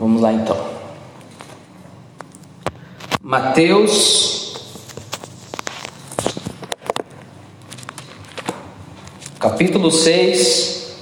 [0.00, 0.56] Vamos lá então.
[3.22, 4.54] Mateus.
[9.38, 10.96] Capítulo 6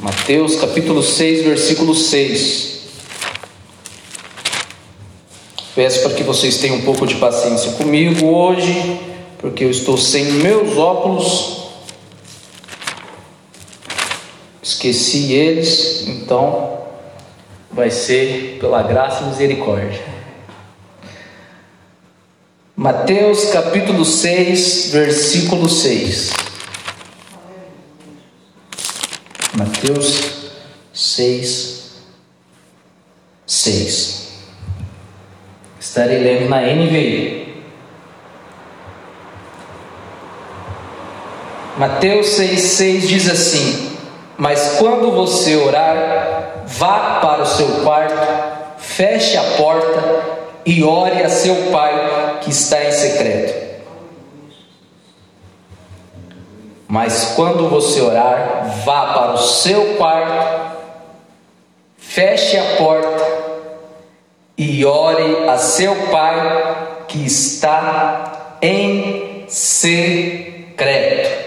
[0.00, 2.80] Mateus capítulo 6, versículo 6
[5.74, 9.00] Peço para que vocês tenham um pouco de paciência comigo hoje,
[9.38, 11.59] porque eu estou sem meus óculos
[14.80, 16.78] esqueci eles, então
[17.70, 20.00] vai ser pela graça e misericórdia.
[22.74, 26.30] Mateus capítulo 6, versículo 6.
[29.52, 30.50] Mateus
[30.94, 31.90] 6,
[33.46, 34.28] 6.
[35.78, 37.64] Estarei lendo na NVI.
[41.76, 43.89] Mateus 6, 6 diz assim:
[44.40, 48.26] mas quando você orar, vá para o seu quarto,
[48.78, 50.22] feche a porta
[50.64, 53.82] e ore a seu pai que está em secreto.
[56.88, 60.78] Mas quando você orar, vá para o seu quarto,
[61.98, 63.26] feche a porta
[64.56, 71.39] e ore a seu pai que está em secreto.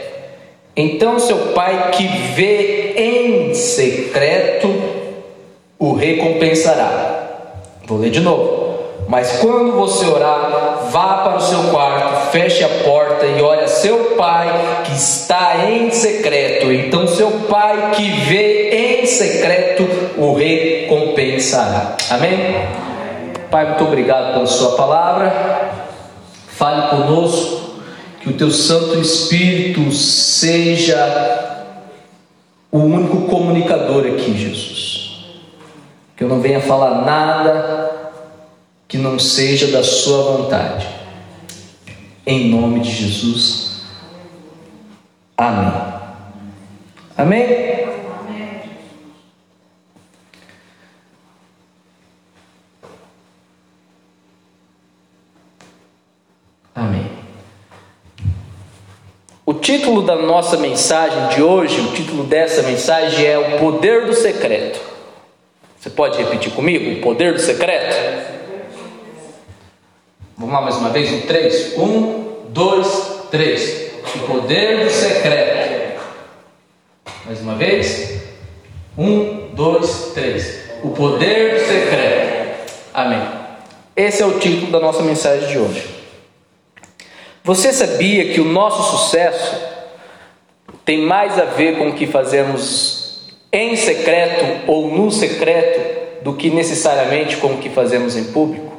[0.76, 4.74] Então seu pai que vê em secreto
[5.78, 7.28] o recompensará.
[7.86, 8.64] Vou ler de novo.
[9.08, 13.68] Mas quando você orar, vá para o seu quarto, feche a porta e ore a
[13.68, 16.72] seu pai que está em secreto.
[16.72, 21.98] Então seu pai que vê em secreto o recompensará.
[22.10, 22.56] Amém?
[23.52, 25.32] Pai, muito obrigado pela sua palavra.
[26.48, 27.63] Fale conosco
[28.24, 30.96] que o teu Santo Espírito seja
[32.72, 35.26] o único comunicador aqui, Jesus.
[36.16, 38.14] Que eu não venha falar nada
[38.88, 40.88] que não seja da Sua vontade.
[42.26, 43.82] Em nome de Jesus.
[45.36, 45.74] Amém.
[47.18, 47.94] Amém?
[59.46, 64.14] O título da nossa mensagem de hoje, o título dessa mensagem é O Poder do
[64.14, 64.80] Secreto.
[65.80, 67.00] Você pode repetir comigo?
[67.00, 67.96] O Poder do Secreto?
[70.38, 71.12] Vamos lá mais uma vez?
[71.12, 71.74] Um, três.
[71.76, 72.88] Um, dois,
[73.32, 73.94] três.
[74.16, 76.02] O Poder do Secreto.
[77.26, 78.22] Mais uma vez.
[78.96, 80.66] Um, dois, três.
[80.84, 82.74] O Poder do Secreto.
[82.94, 83.28] Amém.
[83.96, 86.03] Esse é o título da nossa mensagem de hoje.
[87.44, 89.58] Você sabia que o nosso sucesso
[90.86, 96.50] tem mais a ver com o que fazemos em secreto ou no secreto do que
[96.50, 98.72] necessariamente com o que fazemos em público?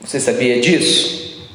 [0.00, 1.48] Você sabia disso?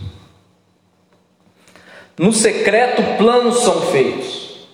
[2.17, 4.67] No secreto, planos são feitos.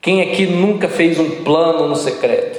[0.00, 2.53] Quem aqui nunca fez um plano no secreto?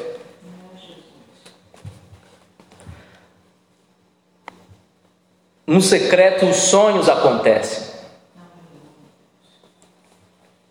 [5.66, 7.96] No secreto, os sonhos acontecem.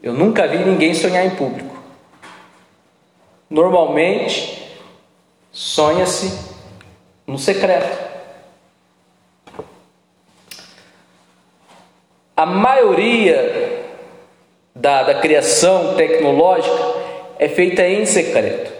[0.01, 1.75] Eu nunca vi ninguém sonhar em público.
[3.51, 4.79] Normalmente,
[5.51, 6.39] sonha-se
[7.27, 8.05] no secreto.
[12.37, 13.85] A maioria
[14.75, 16.95] da, da criação tecnológica
[17.39, 18.73] é feita em secreto.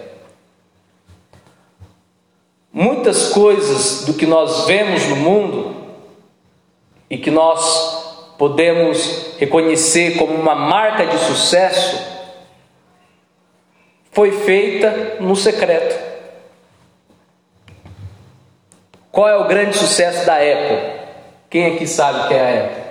[2.71, 5.84] Muitas coisas do que nós vemos no mundo
[7.15, 11.97] e que nós podemos reconhecer como uma marca de sucesso,
[14.11, 15.97] foi feita no secreto.
[19.13, 21.05] Qual é o grande sucesso da Apple?
[21.49, 22.83] Quem aqui sabe o que é a Apple?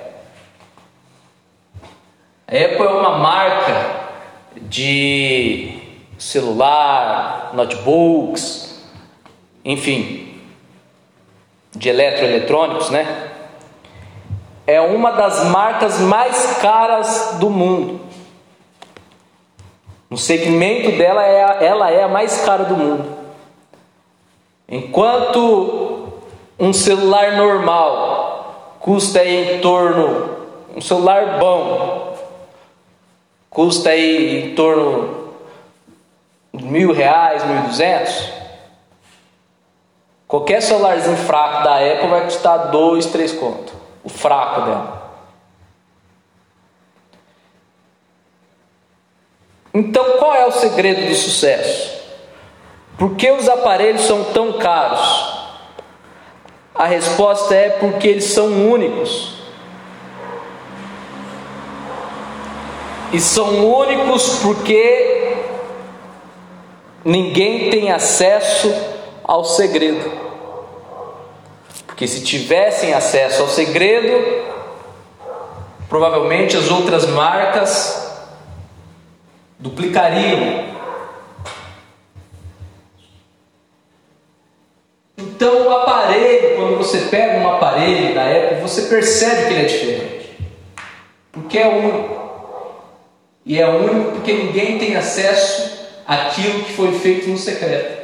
[2.47, 4.09] A Apple é uma marca
[4.57, 5.83] de
[6.17, 8.83] celular, notebooks,
[9.63, 10.41] enfim,
[11.77, 13.24] de eletroeletrônicos, né?
[14.67, 18.01] É uma das marcas mais caras do mundo.
[20.09, 23.19] No segmento dela, é a, ela é a mais cara do mundo.
[24.69, 26.09] Enquanto
[26.59, 30.31] um celular normal custa em torno,
[30.75, 32.17] um celular bom,
[33.51, 35.33] custa aí em torno
[36.55, 38.31] de mil reais, mil duzentos,
[40.27, 45.05] qualquer celularzinho fraco da Apple vai custar dois, três contos o fraco dela.
[49.73, 51.93] Então, qual é o segredo do sucesso?
[52.97, 55.35] Por que os aparelhos são tão caros?
[56.73, 59.35] A resposta é porque eles são únicos.
[63.13, 65.37] E são únicos porque
[67.05, 68.73] ninguém tem acesso
[69.25, 70.24] ao segredo.
[71.95, 74.43] Porque se tivessem acesso ao segredo,
[75.89, 78.13] provavelmente as outras marcas
[79.61, 80.75] duplicariam.
[85.17, 89.67] Então, o aparelho, quando você pega um aparelho da Apple, você percebe que ele é
[89.67, 90.37] diferente,
[91.31, 92.25] porque é único.
[93.47, 98.04] E é único porque ninguém tem acesso àquilo que foi feito no secreto.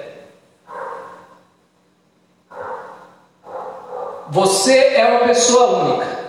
[4.31, 6.21] Você é uma pessoa única.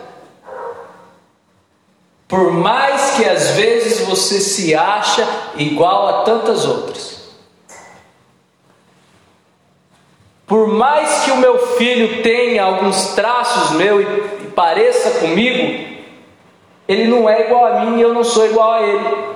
[2.27, 7.21] Por mais que às vezes você se acha igual a tantas outras.
[10.48, 16.01] Por mais que o meu filho tenha alguns traços meu e, e pareça comigo,
[16.88, 19.31] ele não é igual a mim e eu não sou igual a ele.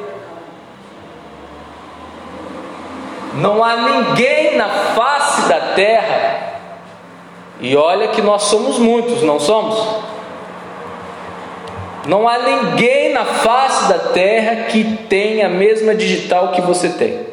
[3.35, 6.54] Não há ninguém na face da terra,
[7.59, 9.77] e olha que nós somos muitos, não somos?
[12.07, 17.25] Não há ninguém na face da terra que tenha a mesma digital que você tem.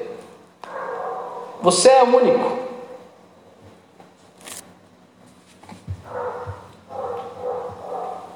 [1.61, 2.59] Você é único.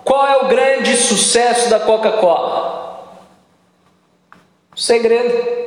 [0.04, 3.16] Qual é o grande sucesso da Coca-Cola?
[4.74, 5.66] Segredo.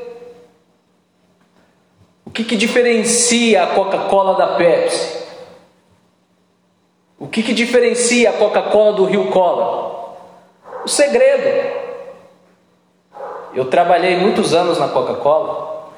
[2.25, 5.28] O que, que diferencia a Coca-Cola da Pepsi?
[7.19, 10.15] O que, que diferencia a Coca-Cola do Rio Cola?
[10.85, 11.79] O segredo.
[13.53, 15.89] Eu trabalhei muitos anos na Coca-Cola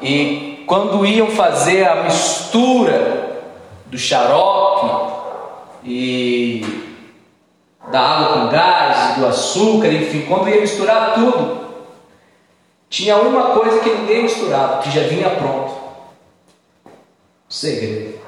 [0.00, 3.42] e quando iam fazer a mistura
[3.86, 5.12] do xarope
[5.82, 6.64] e
[7.90, 11.66] da água com gás, do açúcar, enfim, quando ia misturar tudo,
[12.88, 15.72] tinha uma coisa que ninguém misturava, que já vinha pronto.
[17.48, 18.25] O segredo.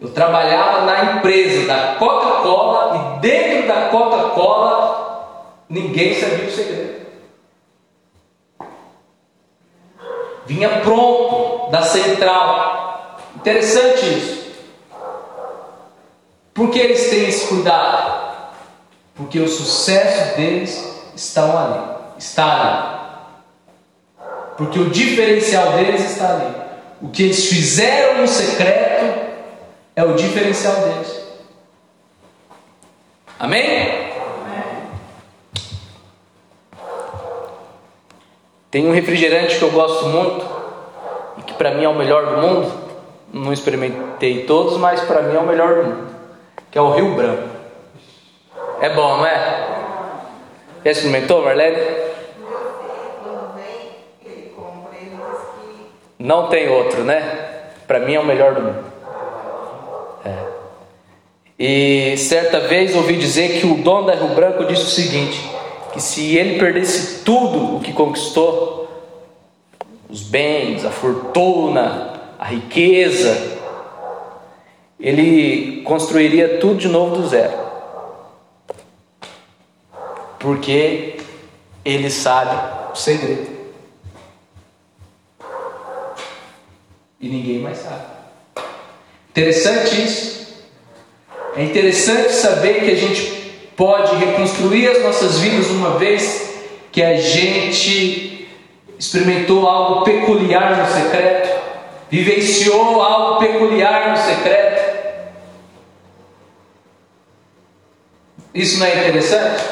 [0.00, 7.06] Eu trabalhava na empresa da Coca-Cola e dentro da Coca-Cola ninguém sabia o segredo.
[10.46, 13.18] Vinha pronto da central.
[13.36, 14.38] Interessante isso.
[16.54, 18.28] Por que eles têm esse cuidado?
[19.14, 21.80] Porque o sucesso deles está ali,
[22.18, 22.98] está ali.
[24.56, 26.54] Porque o diferencial deles está ali.
[27.02, 29.27] O que eles fizeram no secreto
[29.98, 31.26] é o diferencial deles.
[33.36, 34.12] Amém?
[38.70, 40.46] Tem um refrigerante que eu gosto muito
[41.38, 42.72] e que para mim é o melhor do mundo.
[43.32, 46.08] Não experimentei todos, mas para mim é o melhor do mundo
[46.70, 47.48] que é o Rio Branco.
[48.80, 49.66] É bom, não é?
[50.84, 51.78] Já experimentou, Marlene?
[56.20, 57.72] Não tem outro, né?
[57.88, 58.97] Para mim é o melhor do mundo.
[60.24, 60.58] É.
[61.58, 65.40] E certa vez ouvi dizer que o dono da Rio Branco disse o seguinte:
[65.92, 68.88] que se ele perdesse tudo o que conquistou,
[70.08, 73.58] os bens, a fortuna, a riqueza,
[75.00, 77.68] ele construiria tudo de novo do zero.
[80.38, 81.18] Porque
[81.84, 82.56] ele sabe
[82.92, 83.58] o segredo.
[87.20, 88.17] E ninguém mais sabe.
[89.38, 90.48] Interessante isso.
[91.54, 93.22] É interessante saber que a gente
[93.76, 96.56] pode reconstruir as nossas vidas uma vez
[96.90, 98.48] que a gente
[98.98, 101.56] experimentou algo peculiar no secreto,
[102.10, 104.98] vivenciou algo peculiar no secreto.
[108.52, 109.62] Isso não é interessante?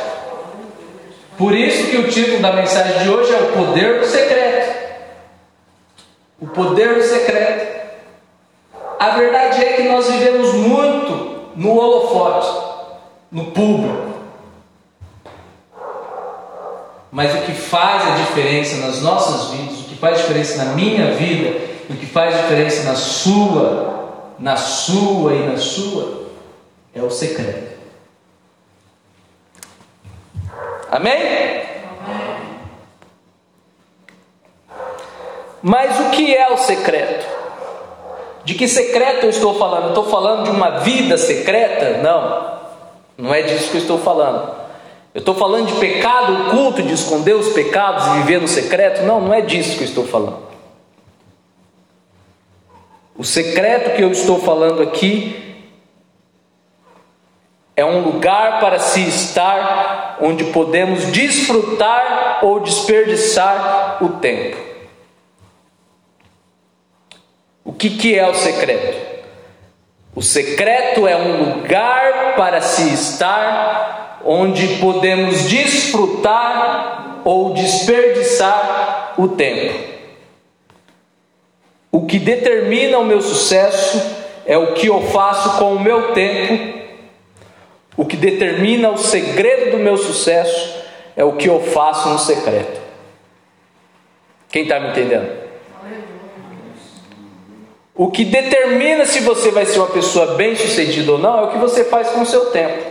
[1.36, 4.76] Por isso que o título da mensagem de hoje é o poder do secreto.
[6.40, 7.75] O poder do secreto.
[8.98, 12.48] A verdade é que nós vivemos muito no holofote,
[13.30, 14.14] no público.
[17.10, 21.12] Mas o que faz a diferença nas nossas vidas, o que faz diferença na minha
[21.12, 26.26] vida, o que faz diferença na sua, na sua e na sua,
[26.94, 27.76] é o secreto.
[30.90, 31.66] Amém?
[35.62, 37.35] Mas o que é o secreto?
[38.46, 39.88] De que secreto eu estou falando?
[39.88, 42.00] estou falando de uma vida secreta?
[42.00, 42.60] Não,
[43.18, 44.54] não é disso que eu estou falando.
[45.12, 49.02] Eu estou falando de pecado oculto, de esconder os pecados e viver no secreto?
[49.02, 50.46] Não, não é disso que eu estou falando.
[53.16, 55.56] O secreto que eu estou falando aqui
[57.74, 64.75] é um lugar para se estar onde podemos desfrutar ou desperdiçar o tempo.
[67.66, 68.96] O que, que é o secreto?
[70.14, 79.74] O secreto é um lugar para se estar onde podemos desfrutar ou desperdiçar o tempo.
[81.90, 84.00] O que determina o meu sucesso
[84.46, 86.78] é o que eu faço com o meu tempo.
[87.96, 90.84] O que determina o segredo do meu sucesso
[91.16, 92.80] é o que eu faço no secreto.
[94.52, 95.45] Quem está me entendendo?
[97.96, 101.58] O que determina se você vai ser uma pessoa bem-sucedida ou não é o que
[101.58, 102.84] você faz com o seu tempo.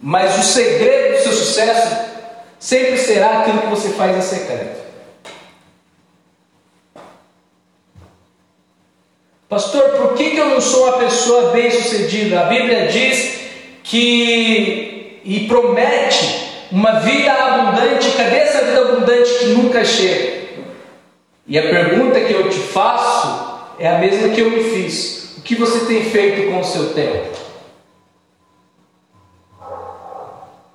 [0.00, 1.96] Mas o segredo do seu sucesso
[2.58, 4.84] sempre será aquilo que você faz em secreto.
[9.48, 12.40] Pastor, por que, eu não sou uma pessoa bem-sucedida?
[12.40, 13.38] A Bíblia diz
[13.84, 18.10] que e promete uma vida abundante.
[18.16, 20.35] Cadê essa vida abundante que nunca chega?
[21.46, 25.42] E a pergunta que eu te faço é a mesma que eu me fiz: o
[25.42, 27.36] que você tem feito com o seu tempo?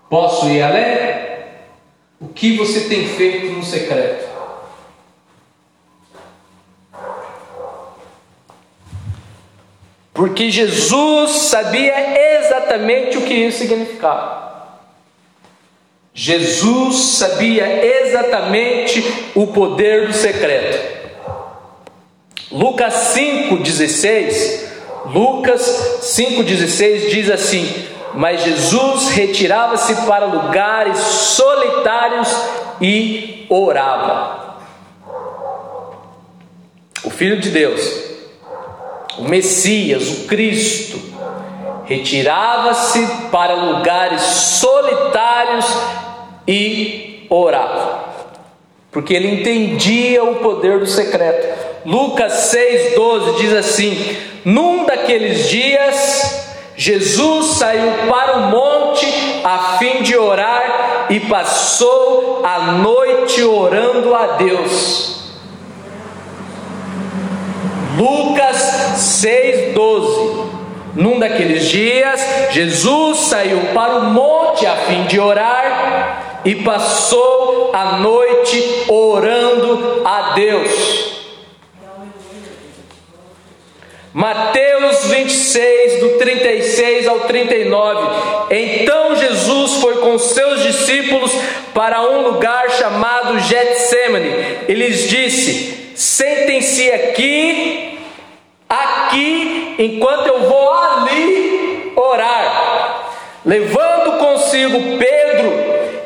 [0.09, 1.21] Posso ir além?
[2.19, 4.29] O que você tem feito no secreto?
[10.13, 14.50] Porque Jesus sabia exatamente o que isso significava.
[16.13, 19.03] Jesus sabia exatamente
[19.33, 21.01] o poder do secreto.
[22.51, 24.59] Lucas 5,16,
[25.05, 25.61] Lucas
[26.01, 32.27] 5,16 diz assim: Mas Jesus retirava-se para lugares solitários
[32.81, 34.57] e orava.
[37.03, 38.11] O Filho de Deus
[39.17, 40.99] o Messias, o Cristo,
[41.91, 45.65] retirava-se para lugares solitários
[46.47, 48.05] e orava,
[48.89, 51.59] porque ele entendia o poder do secreto.
[51.85, 59.05] Lucas 6,12 diz assim: Num daqueles dias, Jesus saiu para o monte
[59.43, 65.19] a fim de orar e passou a noite orando a Deus.
[67.97, 68.57] Lucas
[68.95, 70.30] 6,12.
[70.93, 72.21] Num daqueles dias,
[72.51, 80.33] Jesus saiu para o monte a fim de orar e passou a noite orando a
[80.33, 81.11] Deus.
[84.13, 88.07] Mateus 26, do 36 ao 39.
[88.49, 91.31] Então Jesus foi com seus discípulos
[91.73, 94.29] para um lugar chamado Getsemane.
[94.67, 97.90] E lhes disse: Sentem-se aqui,
[98.71, 103.01] aqui, enquanto eu vou ali orar.
[103.45, 105.53] Levando consigo Pedro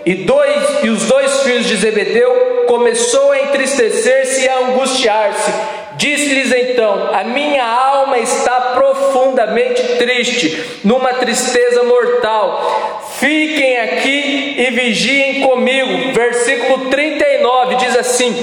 [0.06, 5.52] e, dois, e os dois filhos de Zebedeu, começou a entristecer-se e a angustiar-se.
[5.98, 13.14] Disse-lhes então: A minha alma está profundamente triste, numa tristeza mortal.
[13.20, 16.14] Fiquem aqui e vigiem comigo.
[16.14, 18.34] Versículo 39 diz assim: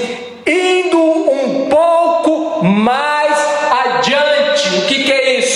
[0.45, 3.22] indo um pouco mais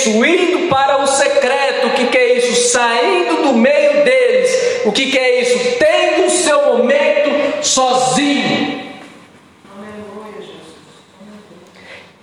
[0.08, 0.26] isso?
[0.26, 1.88] Indo para o secreto.
[1.88, 2.70] O que, que é isso?
[2.70, 4.82] Saindo do meio deles.
[4.86, 5.78] O que, que é isso?
[5.78, 8.88] Tendo o seu momento sozinho.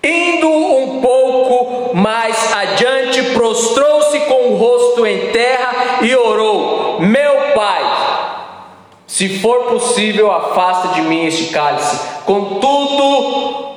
[0.03, 7.35] Indo um pouco mais adiante, prostrou-se com o rosto em terra e orou: Meu
[9.15, 12.01] se for possível, afasta de mim este cálice.
[12.27, 13.77] Contudo,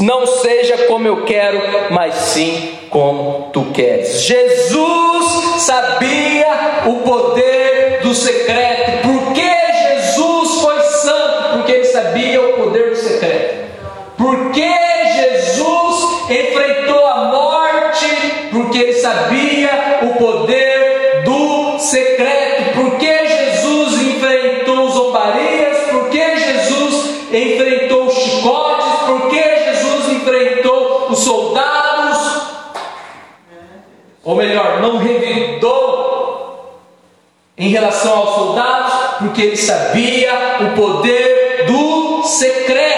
[0.00, 4.22] não seja como eu quero, mas sim como tu queres.
[4.22, 9.02] Jesus sabia o poder do secreto.
[9.02, 11.58] Por que Jesus foi santo?
[11.58, 13.70] Porque ele sabia o poder do secreto.
[14.16, 18.06] Por que Jesus enfrentou a morte?
[18.50, 22.49] Porque ele sabia o poder do secreto.
[37.60, 42.89] Em relação aos soldados, porque ele sabia o poder do secreto.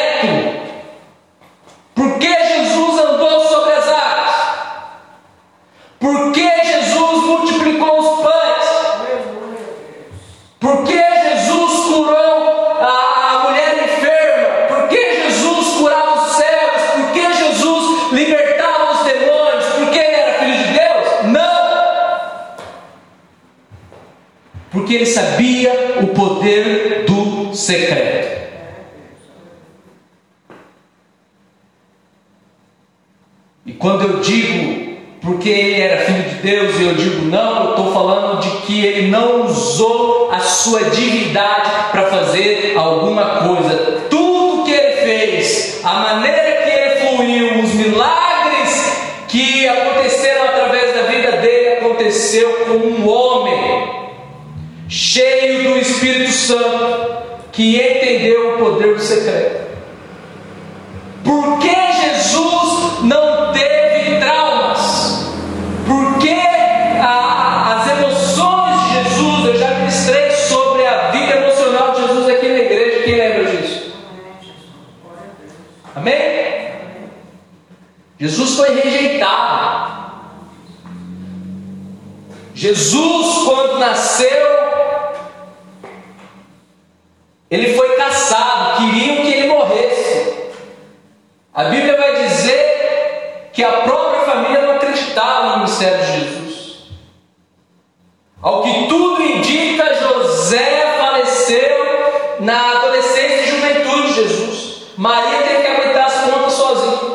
[98.42, 104.82] Ao que tudo indica, José faleceu na adolescência e juventude de Jesus.
[104.96, 107.12] Maria teve que aguentar as contas sozinha.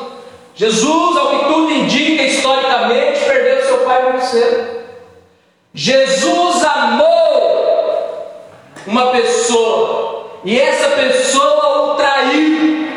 [0.56, 4.78] Jesus, ao que tudo indica, historicamente, perdeu seu pai muito cedo.
[5.74, 7.08] Jesus amou
[8.88, 12.88] uma pessoa e essa pessoa o traiu,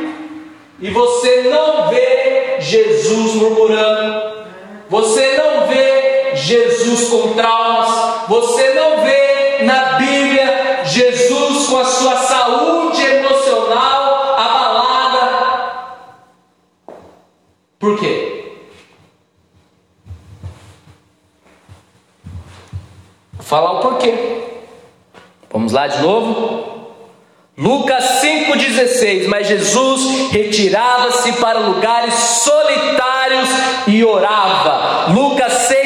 [0.78, 4.46] e você não vê Jesus murmurando,
[4.88, 12.14] você não vê Jesus com traumas, você não vê na Bíblia Jesus com a sua
[12.14, 15.72] saúde emocional abalada.
[17.76, 18.52] Por quê?
[23.32, 24.44] Vou falar o porquê.
[25.50, 26.70] Vamos lá de novo?
[27.58, 33.48] Lucas 5,16: Mas Jesus retirava-se para lugares solitários
[33.88, 35.12] e orava.
[35.12, 35.79] Lucas 6,12: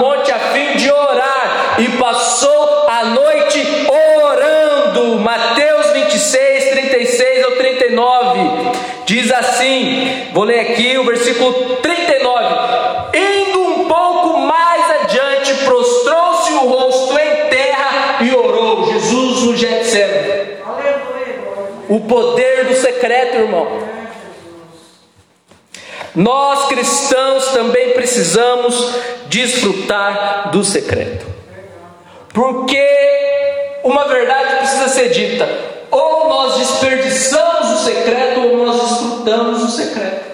[0.00, 5.20] monte a fim de orar e passou a noite orando.
[5.20, 8.40] Mateus 26, 36 ao 39
[9.04, 13.10] diz assim: Vou ler aqui o versículo 39.
[13.14, 18.90] Indo um pouco mais adiante, prostrou-se o rosto em terra e orou.
[18.92, 20.60] Jesus no Getsemane.
[21.88, 23.99] O poder do secreto, irmão.
[26.14, 28.94] Nós cristãos também precisamos
[29.28, 31.26] desfrutar do secreto.
[32.32, 32.80] Porque
[33.84, 35.48] uma verdade precisa ser dita:
[35.90, 40.30] ou nós desperdiçamos o secreto, ou nós desfrutamos o secreto.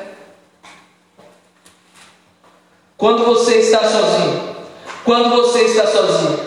[2.97, 4.57] Quando você está sozinho,
[5.05, 6.41] quando você está sozinho,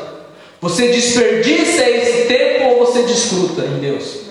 [0.59, 4.29] você desperdiça esse tempo ou você desfruta em Deus?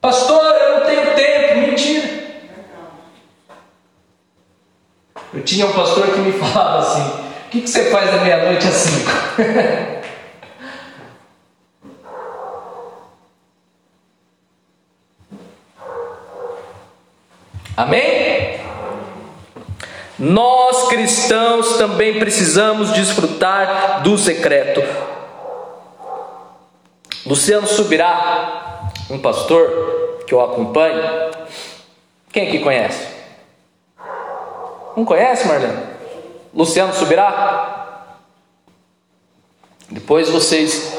[0.00, 1.60] Pastor, eu não tenho tempo.
[1.60, 2.22] Mentira.
[5.32, 7.02] Eu tinha um pastor que me falava assim:
[7.46, 9.10] O que, que você faz da meia-noite às cinco?
[17.76, 18.60] Amém?
[20.18, 24.82] Nós cristãos também precisamos desfrutar do secreto.
[27.24, 31.02] Luciano Subirá, um pastor que eu acompanho.
[32.30, 33.11] Quem aqui conhece?
[34.96, 35.78] Não conhece, Marlene?
[36.54, 38.16] Luciano Subirá?
[39.90, 40.96] Depois vocês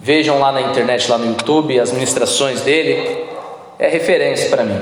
[0.00, 3.28] vejam lá na internet, lá no YouTube, as ministrações dele.
[3.78, 4.80] É referência para mim.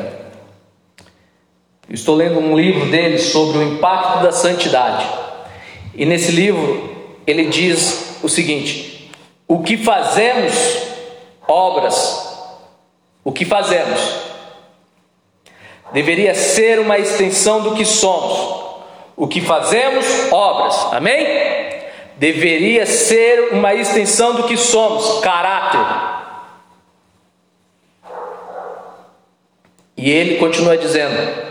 [1.88, 5.06] Eu estou lendo um livro dele sobre o impacto da santidade.
[5.94, 9.10] E nesse livro ele diz o seguinte:
[9.46, 10.54] o que fazemos,
[11.46, 12.36] obras,
[13.24, 14.27] o que fazemos,
[15.92, 18.66] deveria ser uma extensão do que somos.
[19.16, 21.26] O que fazemos, obras, amém?
[22.16, 25.80] Deveria ser uma extensão do que somos, caráter.
[29.96, 31.48] E ele continua dizendo: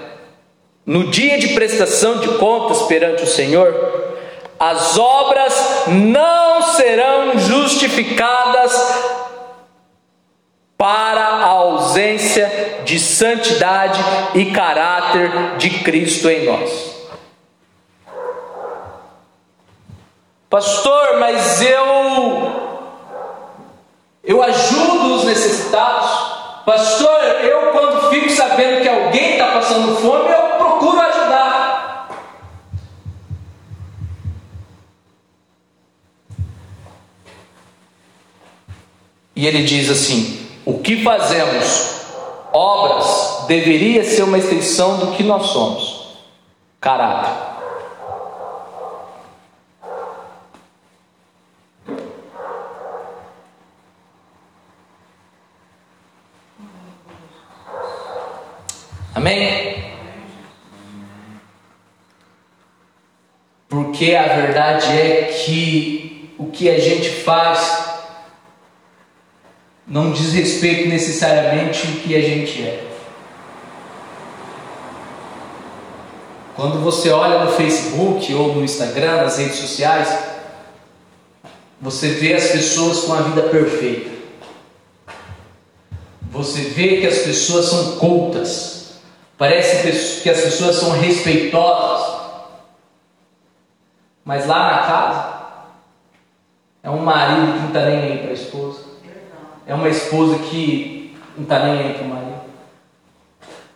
[0.85, 4.15] no dia de prestação de contas perante o Senhor,
[4.57, 8.73] as obras não serão justificadas
[10.77, 13.99] para a ausência de santidade
[14.35, 16.95] e caráter de Cristo em nós.
[20.49, 22.67] Pastor, mas eu
[24.23, 26.37] eu ajudo os necessitados.
[26.65, 32.09] Pastor, eu quando fico sabendo que alguém está passando fome, eu procuro ajudar.
[39.35, 42.01] E ele diz assim: o que fazemos?
[42.51, 46.17] Obras deveria ser uma extensão do que nós somos.
[46.81, 47.31] Caráter.
[59.15, 59.93] Amém?
[63.69, 67.76] Porque a verdade é que o que a gente faz
[69.87, 72.87] não diz respeito necessariamente o que a gente é.
[76.55, 80.17] Quando você olha no Facebook ou no Instagram, nas redes sociais,
[81.79, 84.09] você vê as pessoas com a vida perfeita.
[86.31, 88.99] Você vê que as pessoas são cultas.
[89.37, 92.21] Parece que as pessoas são respeitosas,
[94.25, 95.37] mas lá na casa
[96.81, 98.79] é um marido que não está nem aí para a esposa,
[99.67, 102.41] é uma esposa que não está nem aí para o marido,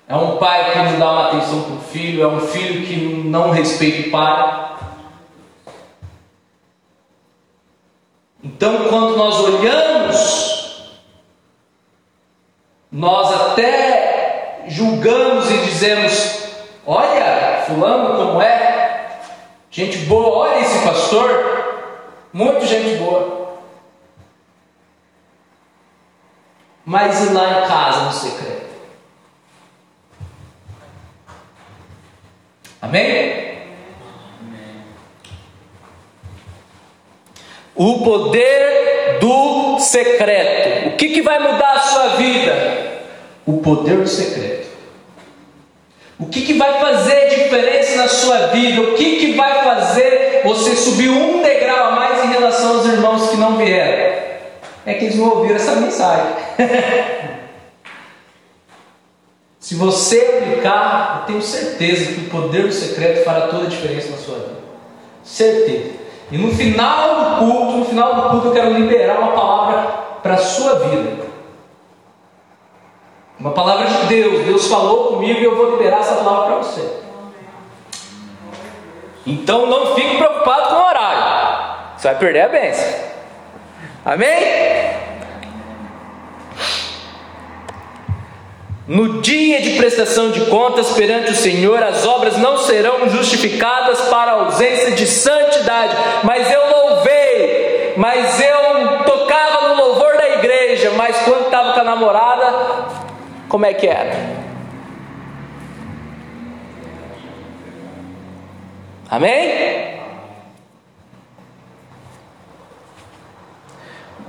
[0.08, 2.96] é um pai que não dá uma atenção para o filho, é um filho que
[3.26, 4.72] não respeita o pai.
[8.44, 10.92] Então, quando nós olhamos,
[12.92, 16.48] nós até julgamos e dizemos:
[16.86, 19.20] Olha, Fulano como é,
[19.70, 22.00] gente boa, olha esse pastor,
[22.34, 23.41] muito gente boa.
[26.86, 28.72] Mas e lá em casa no secreto?
[32.82, 33.52] Amém?
[37.76, 40.90] O poder do secreto.
[40.90, 43.02] O que, que vai mudar a sua vida?
[43.46, 44.68] O poder do secreto.
[46.20, 48.82] O que, que vai fazer diferença na sua vida?
[48.82, 53.30] O que, que vai fazer você subir um degrau a mais em relação aos irmãos
[53.30, 54.31] que não vieram?
[54.86, 56.34] É que eles não ouviram essa mensagem.
[59.60, 64.10] Se você aplicar, eu tenho certeza que o poder do secreto fará toda a diferença
[64.10, 64.60] na sua vida.
[65.24, 66.02] Certeza.
[66.32, 69.84] E no final do culto, no final do culto, eu quero liberar uma palavra
[70.24, 71.26] para a sua vida.
[73.40, 74.46] Uma palavra de Deus.
[74.46, 77.02] Deus falou comigo e eu vou liberar essa palavra para você.
[79.26, 81.98] Então não fique preocupado com o horário.
[81.98, 83.11] Você vai perder a bênção.
[84.04, 84.92] Amém?
[88.88, 94.32] No dia de prestação de contas perante o Senhor, as obras não serão justificadas para
[94.32, 95.96] ausência de santidade.
[96.24, 101.84] Mas eu louvei, mas eu tocava no louvor da igreja, mas quando estava com a
[101.84, 102.54] namorada,
[103.48, 104.42] como é que era?
[109.10, 110.01] Amém?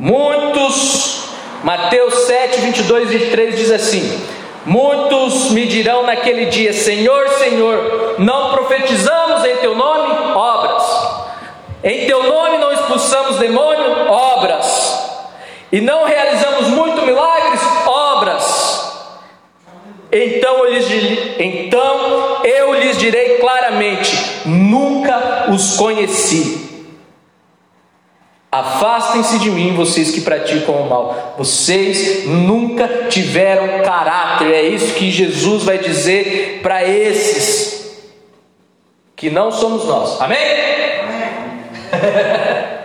[0.03, 1.29] Muitos,
[1.63, 4.21] Mateus 7, 22 e 23 diz assim:
[4.67, 10.83] Muitos me dirão naquele dia: Senhor, Senhor, não profetizamos em teu nome obras,
[11.85, 15.09] em teu nome não expulsamos demônio obras,
[15.71, 19.07] e não realizamos muito milagres obras.
[20.11, 26.72] Então eu, lhes, então eu lhes direi claramente: nunca os conheci.
[28.53, 31.37] Afastem-se de mim, vocês que praticam o mal.
[31.39, 34.53] Vocês nunca tiveram caráter.
[34.53, 37.99] É isso que Jesus vai dizer para esses
[39.17, 40.21] que não somos nós.
[40.21, 40.37] Amém?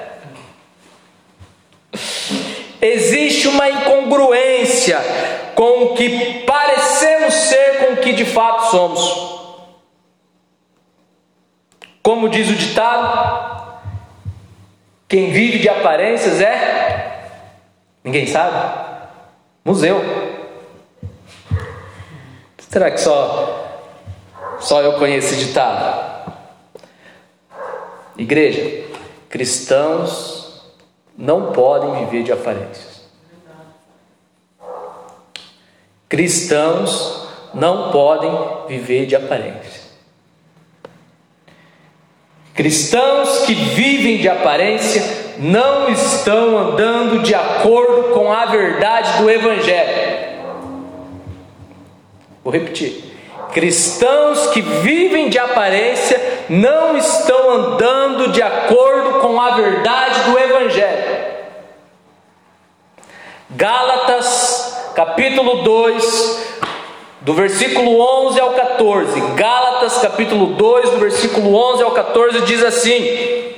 [2.80, 5.02] Existe uma incongruência
[5.54, 9.28] com o que parecemos ser com o que de fato somos.
[12.02, 13.67] Como diz o ditado,
[15.08, 17.30] quem vive de aparências é.
[18.04, 18.88] Ninguém sabe?
[19.64, 20.02] Museu.
[22.70, 23.82] Será que só,
[24.60, 26.34] só eu conheço esse ditado?
[28.18, 28.86] Igreja,
[29.30, 30.66] cristãos
[31.18, 33.08] não podem viver de aparências.
[36.10, 38.32] Cristãos não podem
[38.68, 39.77] viver de aparência.
[42.58, 50.42] Cristãos que vivem de aparência não estão andando de acordo com a verdade do Evangelho.
[52.44, 53.04] Vou repetir.
[53.54, 61.28] Cristãos que vivem de aparência não estão andando de acordo com a verdade do Evangelho.
[63.52, 66.58] Gálatas capítulo 2,
[67.22, 69.22] do versículo 11 ao 14.
[69.36, 73.54] Gálatas, capítulo 2, do versículo 11 ao 14, diz assim: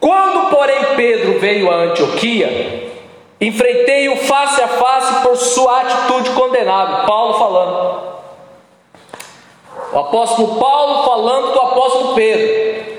[0.00, 2.86] Quando, porém, Pedro veio a Antioquia,
[3.40, 7.06] Enfrentei-o face a face por sua atitude condenável.
[7.06, 8.16] Paulo falando.
[9.92, 12.95] O apóstolo Paulo falando do apóstolo Pedro.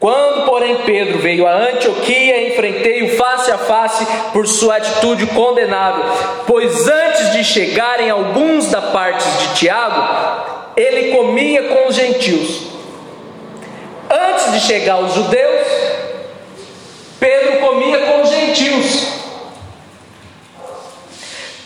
[0.00, 6.02] Quando, porém, Pedro veio a Antioquia, enfrentei-o face a face por sua atitude condenável,
[6.46, 12.62] pois antes de chegarem alguns da parte de Tiago, ele comia com os gentios.
[14.08, 15.66] Antes de chegar os judeus,
[17.20, 19.06] Pedro comia com os gentios.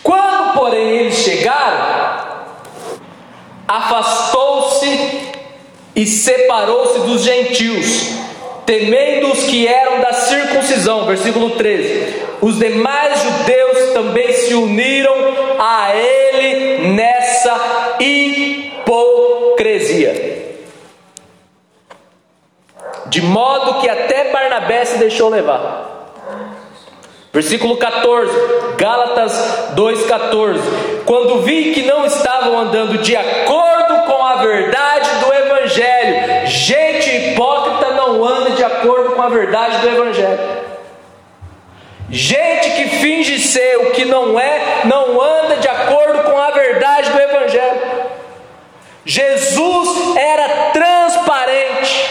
[0.03, 2.25] Quando, porém, eles chegaram,
[3.69, 5.33] afastou-se
[5.95, 8.24] e separou-se dos gentios
[8.67, 12.25] temendo os que eram da circuncisão, versículo 13.
[12.41, 15.15] Os demais judeus também se uniram
[15.59, 19.05] a ele nessa hipocrisia.
[23.07, 25.93] De modo que até Barnabé se deixou levar.
[27.33, 28.33] Versículo 14,
[28.77, 30.61] Gálatas 2,14:
[31.05, 37.74] Quando vi que não estavam andando de acordo com a verdade do Evangelho, gente hipócrita
[39.25, 40.65] a verdade do Evangelho.
[42.11, 47.11] Gente que finge ser o que não é, não anda de acordo com a verdade
[47.11, 47.81] do Evangelho.
[49.05, 52.11] Jesus era transparente.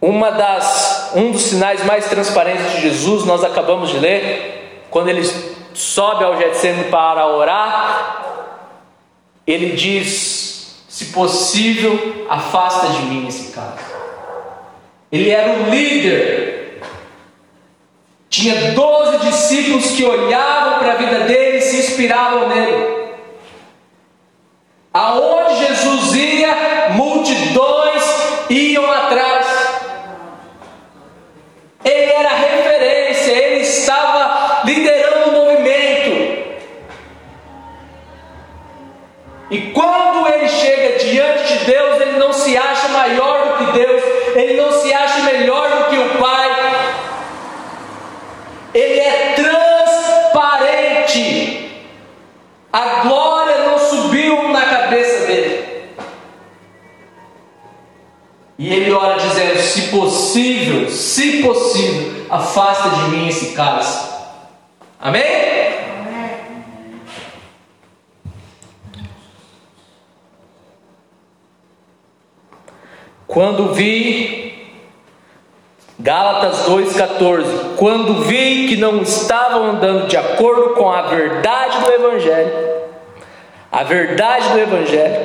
[0.00, 5.24] Uma das, um dos sinais mais transparentes de Jesus, nós acabamos de ler, quando ele
[5.74, 8.24] sobe ao Getsemane para orar,
[9.46, 10.47] ele diz:
[10.98, 13.78] se possível, afasta de mim esse caso.
[15.12, 16.82] Ele era o líder.
[18.28, 23.14] Tinha doze discípulos que olhavam para a vida dele e se inspiravam nele.
[24.92, 28.02] Aonde Jesus ia, multidões
[28.50, 29.46] iam atrás.
[31.84, 36.38] Ele era referência, ele estava liderando o movimento.
[39.50, 42.88] E quando ele chega diante de Deus, ele não se acha
[43.58, 44.02] que Deus,
[44.34, 46.48] ele não se acha melhor do que o Pai.
[48.72, 51.18] Ele é transparente.
[52.72, 55.88] A glória não subiu na cabeça dele.
[58.58, 64.08] E ele ora dizendo: Se possível, se possível, afasta de mim esse cálice.
[65.00, 65.38] Amém?
[73.58, 74.54] Quando vi,
[75.98, 82.52] Gálatas 2,14: Quando vi que não estavam andando de acordo com a verdade do Evangelho,
[83.72, 85.20] a verdade do Evangelho,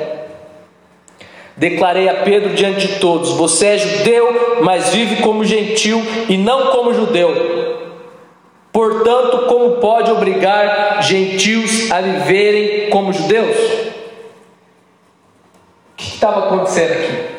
[1.56, 6.72] declarei a Pedro diante de todos: Você é judeu, mas vive como gentil e não
[6.72, 7.84] como judeu.
[8.72, 13.56] Portanto, como pode obrigar gentios a viverem como judeus?
[15.92, 17.33] O que estava acontecendo aqui?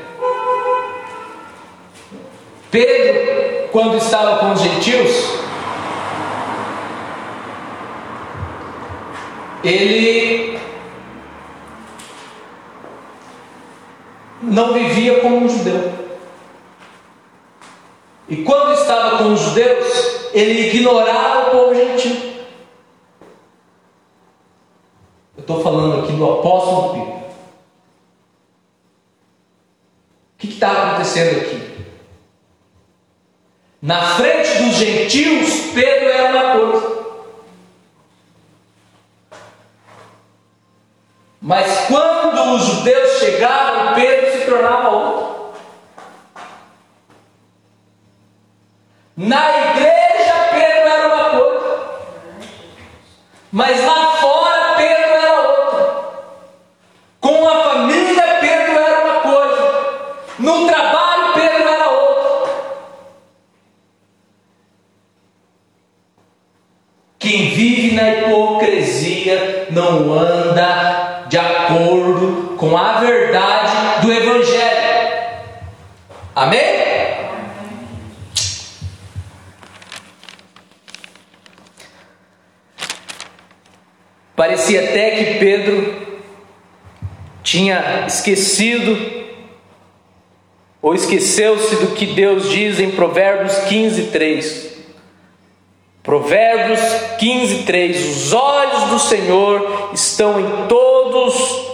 [2.76, 5.40] Pedro, quando estava com os gentios,
[9.64, 10.60] ele
[14.42, 15.94] não vivia como um judeu.
[18.28, 22.34] E quando estava com os judeus, ele ignorava o povo gentil.
[25.38, 27.16] Eu estou falando aqui do apóstolo Pedro.
[30.34, 31.75] O que está acontecendo aqui?
[33.86, 37.06] Na frente dos gentios, Pedro era uma coisa.
[41.40, 45.60] Mas quando os judeus chegavam, Pedro se tornava outra.
[49.16, 51.90] Na igreja, Pedro era uma coisa.
[53.52, 54.05] Mas lá
[88.26, 89.24] esquecido
[90.82, 94.76] ou esqueceu-se do que Deus diz em Provérbios 15, 3.
[96.02, 96.80] Provérbios
[97.20, 101.66] 15, 3: Os olhos do Senhor estão em todos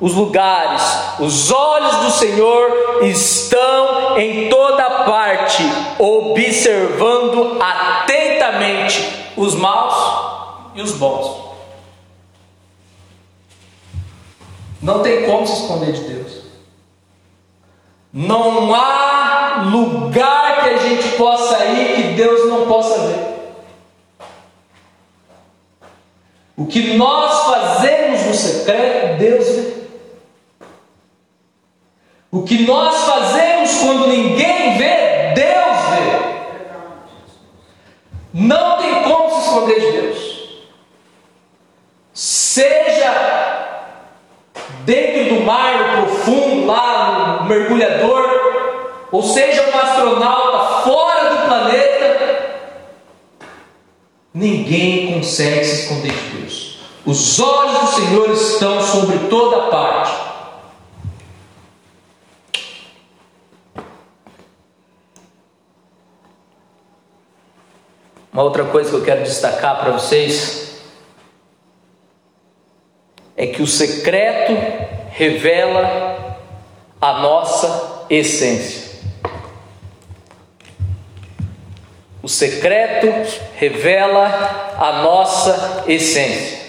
[0.00, 0.82] os lugares,
[1.18, 5.62] os olhos do Senhor estão em toda parte,
[5.98, 11.49] observando atentamente os maus e os bons.
[14.90, 16.40] Não tem como se esconder de Deus.
[18.12, 23.20] Não há lugar que a gente possa ir que Deus não possa ver.
[26.56, 29.74] O que nós fazemos no secreto, Deus vê.
[32.32, 36.70] O que nós fazemos quando ninguém vê, Deus vê.
[38.34, 40.40] Não tem como se esconder de Deus.
[42.12, 43.29] Seja
[47.50, 52.70] mergulhador, ou seja um astronauta fora do planeta,
[54.32, 56.80] ninguém consegue se esconder de Deus.
[57.04, 60.30] Os olhos do Senhor estão sobre toda parte.
[68.32, 70.80] Uma outra coisa que eu quero destacar para vocês
[73.36, 74.52] é que o secreto
[75.10, 76.09] revela
[77.00, 78.90] a nossa essência.
[82.22, 83.06] O secreto
[83.56, 86.60] revela a nossa essência.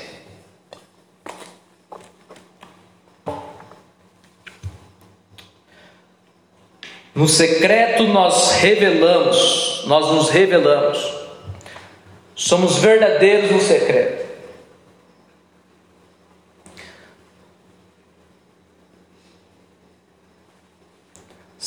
[7.14, 11.14] No secreto nós revelamos, nós nos revelamos.
[12.34, 14.21] Somos verdadeiros no secreto.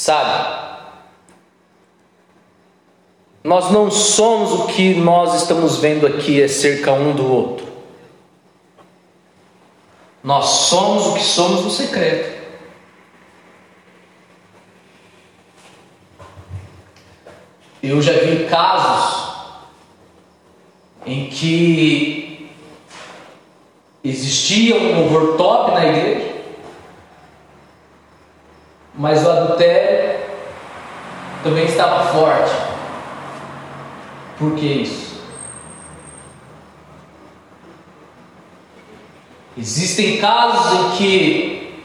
[0.05, 0.85] Sabe?
[3.43, 7.67] Nós não somos o que nós estamos vendo aqui acerca um do outro.
[10.23, 12.45] Nós somos o que somos no secreto.
[17.83, 19.33] Eu já vi casos
[21.07, 22.51] em que
[24.05, 26.34] existia um louvor top na igreja,
[28.97, 30.21] mas o adultério
[31.43, 32.53] também estava forte.
[34.39, 35.15] Por que isso?
[39.57, 41.85] Existem casos em que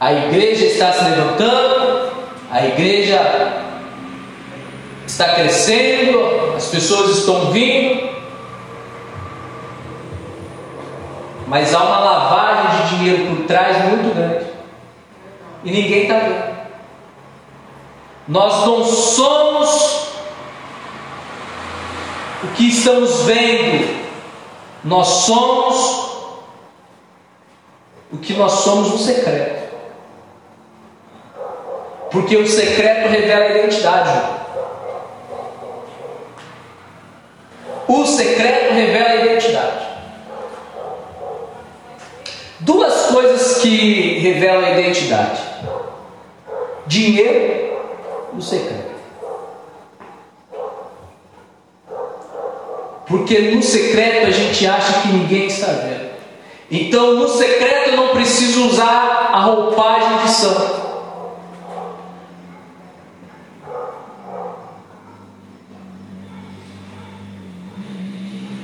[0.00, 2.12] a igreja está se levantando,
[2.50, 3.20] a igreja
[5.06, 8.14] está crescendo, as pessoas estão vindo,
[11.46, 14.43] mas há uma lavagem de dinheiro por trás muito grande
[15.64, 16.54] e ninguém está vendo.
[18.28, 20.08] Nós não somos
[22.42, 24.04] o que estamos vendo,
[24.84, 26.04] nós somos
[28.12, 29.74] o que nós somos no secreto.
[32.10, 34.44] Porque o secreto revela a identidade.
[37.88, 39.86] O secreto revela a identidade.
[42.60, 45.42] Duas coisas que revelam a identidade:
[46.86, 47.78] dinheiro
[48.32, 48.94] e o secreto.
[53.06, 56.14] Porque no secreto a gente acha que ninguém está vendo.
[56.70, 60.84] Então no secreto eu não preciso usar a roupagem de santo.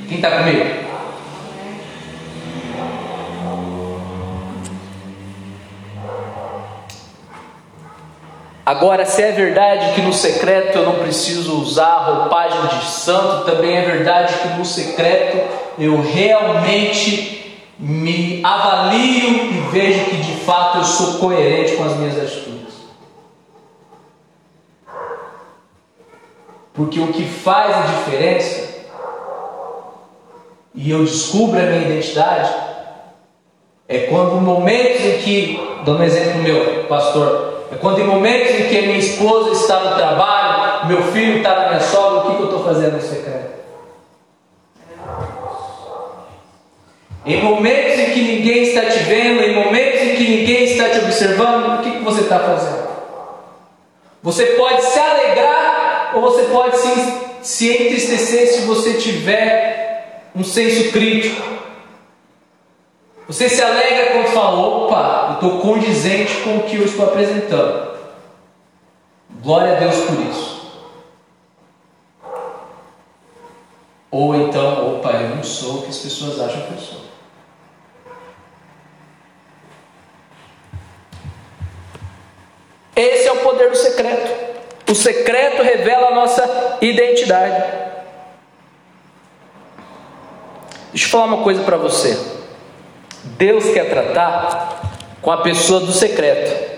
[0.08, 0.89] Quem está comigo?
[8.70, 13.44] Agora, se é verdade que no secreto eu não preciso usar a roupagem de santo,
[13.44, 15.38] também é verdade que no secreto
[15.76, 22.16] eu realmente me avalio e vejo que de fato eu sou coerente com as minhas
[22.16, 22.74] atitudes.
[26.72, 28.68] Porque o que faz a diferença,
[30.76, 32.54] e eu descubro a minha identidade,
[33.88, 38.68] é quando momentos em que, dando um exemplo meu, pastor, é quando em momentos em
[38.68, 42.42] que minha esposa está no trabalho, meu filho está na minha sogra, o que, que
[42.42, 43.60] eu estou fazendo no secreto?
[47.24, 50.98] Em momentos em que ninguém está te vendo, em momentos em que ninguém está te
[50.98, 52.88] observando, o que, que você está fazendo?
[54.22, 56.88] Você pode se alegrar ou você pode se,
[57.42, 61.59] se entristecer se você tiver um senso crítico.
[63.30, 67.96] Você se alegra quando fala, opa, eu estou condizente com o que eu estou apresentando.
[69.40, 70.82] Glória a Deus por isso.
[74.10, 77.00] Ou então, opa, eu não sou o que as pessoas acham que eu sou.
[82.96, 84.90] Esse é o poder do secreto.
[84.90, 87.64] O secreto revela a nossa identidade.
[90.90, 92.39] Deixa eu falar uma coisa para você.
[93.24, 94.80] Deus quer tratar
[95.20, 96.70] com a pessoa do secreto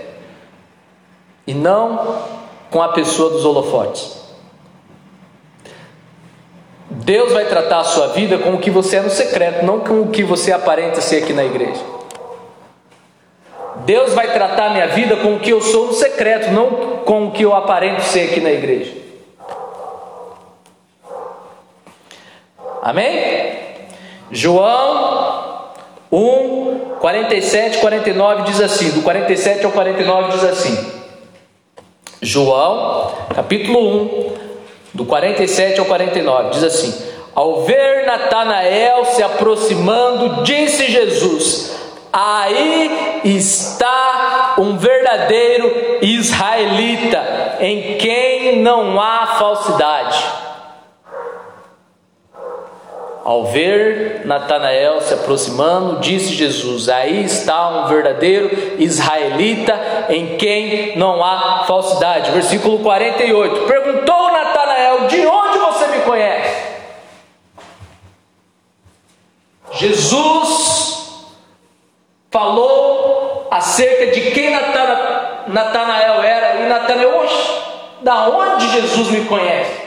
[1.47, 2.23] e não
[2.71, 4.21] com a pessoa dos holofotes.
[6.91, 10.03] Deus vai tratar a sua vida com o que você é no secreto, não com
[10.03, 11.81] o que você aparenta ser aqui na igreja.
[13.85, 17.27] Deus vai tratar a minha vida com o que eu sou no secreto, não com
[17.27, 18.93] o que eu aparento ser aqui na igreja.
[22.83, 23.57] Amém?
[24.31, 25.52] João
[26.13, 30.93] 1, 47, 49 diz assim: do 47 ao 49 diz assim.
[32.21, 34.33] João, capítulo 1,
[34.93, 36.95] do 47 ao 49, diz assim:
[37.35, 41.75] Ao ver Natanael se aproximando, disse Jesus:
[42.13, 50.42] Aí está um verdadeiro israelita, em quem não há falsidade.
[53.25, 61.25] Ao ver Natanael se aproximando, disse Jesus: Aí está um verdadeiro israelita em quem não
[61.25, 62.33] há falsidade.
[62.33, 63.67] Versículo 48.
[63.67, 66.73] Perguntou Natanael: De onde você me conhece?
[69.73, 71.27] Jesus
[72.31, 74.51] falou acerca de quem
[75.47, 77.53] Natanael era, e Natanael, oxe,
[78.01, 79.83] da onde Jesus me conhece?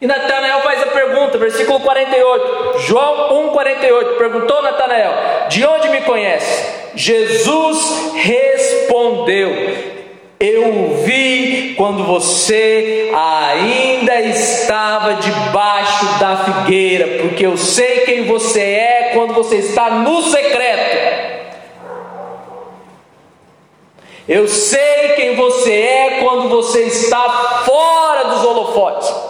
[0.00, 6.78] E Natanael faz a pergunta, versículo 48, João 1,48, perguntou Natanael: De onde me conhece?
[6.94, 9.50] Jesus respondeu:
[10.40, 19.10] Eu vi quando você ainda estava debaixo da figueira, porque eu sei quem você é
[19.14, 20.98] quando você está no secreto.
[24.28, 29.27] Eu sei quem você é quando você está fora dos holofotes.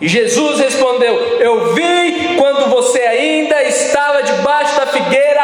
[0.00, 5.42] E Jesus respondeu: Eu vi quando você ainda estava debaixo da figueira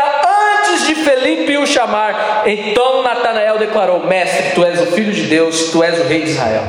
[0.59, 2.42] antes de Felipe o chamar.
[2.46, 6.30] Então Natanael declarou: Mestre, tu és o filho de Deus, tu és o rei de
[6.30, 6.64] Israel.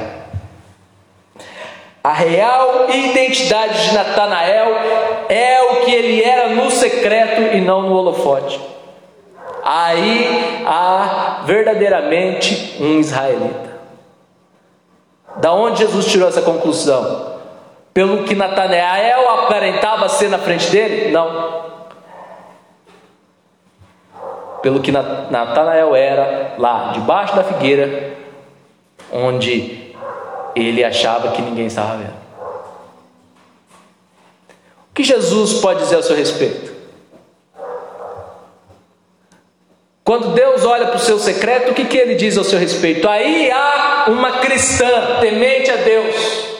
[2.04, 4.76] A real identidade de Natanael
[5.30, 8.60] é o que ele era no secreto e não no holofote.
[9.64, 13.74] Aí há verdadeiramente um israelita.
[15.38, 17.33] Da onde Jesus tirou essa conclusão?
[17.94, 21.12] Pelo que Natanael aparentava ser na frente dele?
[21.12, 21.64] Não.
[24.64, 28.14] Pelo que Natanael era lá, debaixo da figueira,
[29.12, 29.94] onde
[30.56, 32.24] ele achava que ninguém estava vendo.
[34.90, 36.74] O que Jesus pode dizer ao seu respeito?
[40.04, 43.08] Quando Deus olha para o seu secreto, o que, que ele diz ao seu respeito?
[43.08, 46.54] Aí há uma cristã temente a Deus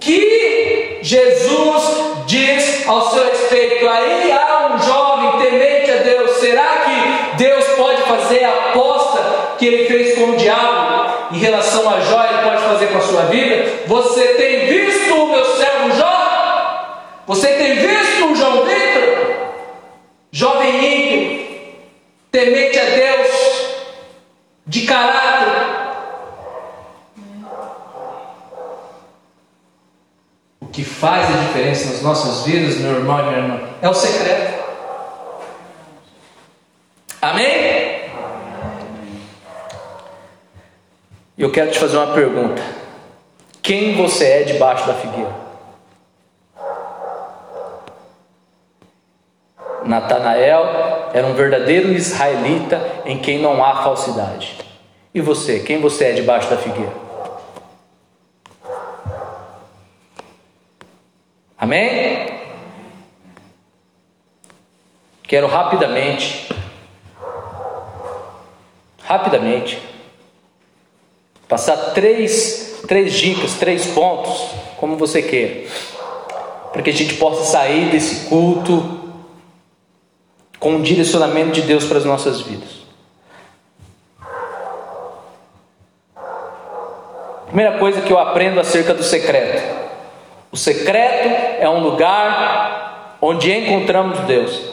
[0.00, 1.82] que Jesus
[2.26, 3.88] diz ao seu respeito.
[3.88, 6.38] Aí há um jovem temente a Deus.
[6.38, 11.88] Será que Deus pode fazer a aposta que ele fez com o diabo em relação
[11.88, 12.30] à joia?
[12.30, 13.84] Ele pode fazer com a sua vida?
[13.86, 17.22] Você tem visto o meu servo Jó?
[17.26, 19.50] Você tem visto o João Vitor?
[20.32, 21.46] Jovem ímpio,
[22.30, 23.28] temente a Deus,
[24.66, 25.30] de caráter
[30.72, 31.52] que faz a
[32.02, 34.60] nas nossas vidas, meu irmão e minha irmã, é o secreto.
[37.20, 38.10] Amém?
[41.36, 42.62] Eu quero te fazer uma pergunta:
[43.62, 45.50] quem você é debaixo da figueira?
[49.84, 54.56] Natanael era um verdadeiro israelita em quem não há falsidade.
[55.12, 57.09] E você, quem você é debaixo da figueira?
[61.60, 62.26] Amém?
[65.24, 66.48] Quero rapidamente,
[69.02, 69.78] rapidamente,
[71.46, 75.68] passar três, três dicas, três pontos, como você quer,
[76.72, 79.12] para que a gente possa sair desse culto
[80.58, 82.80] com um direcionamento de Deus para as nossas vidas.
[87.48, 89.89] Primeira coisa que eu aprendo acerca do secreto
[90.52, 91.28] o secreto
[91.60, 94.70] é um lugar onde encontramos Deus.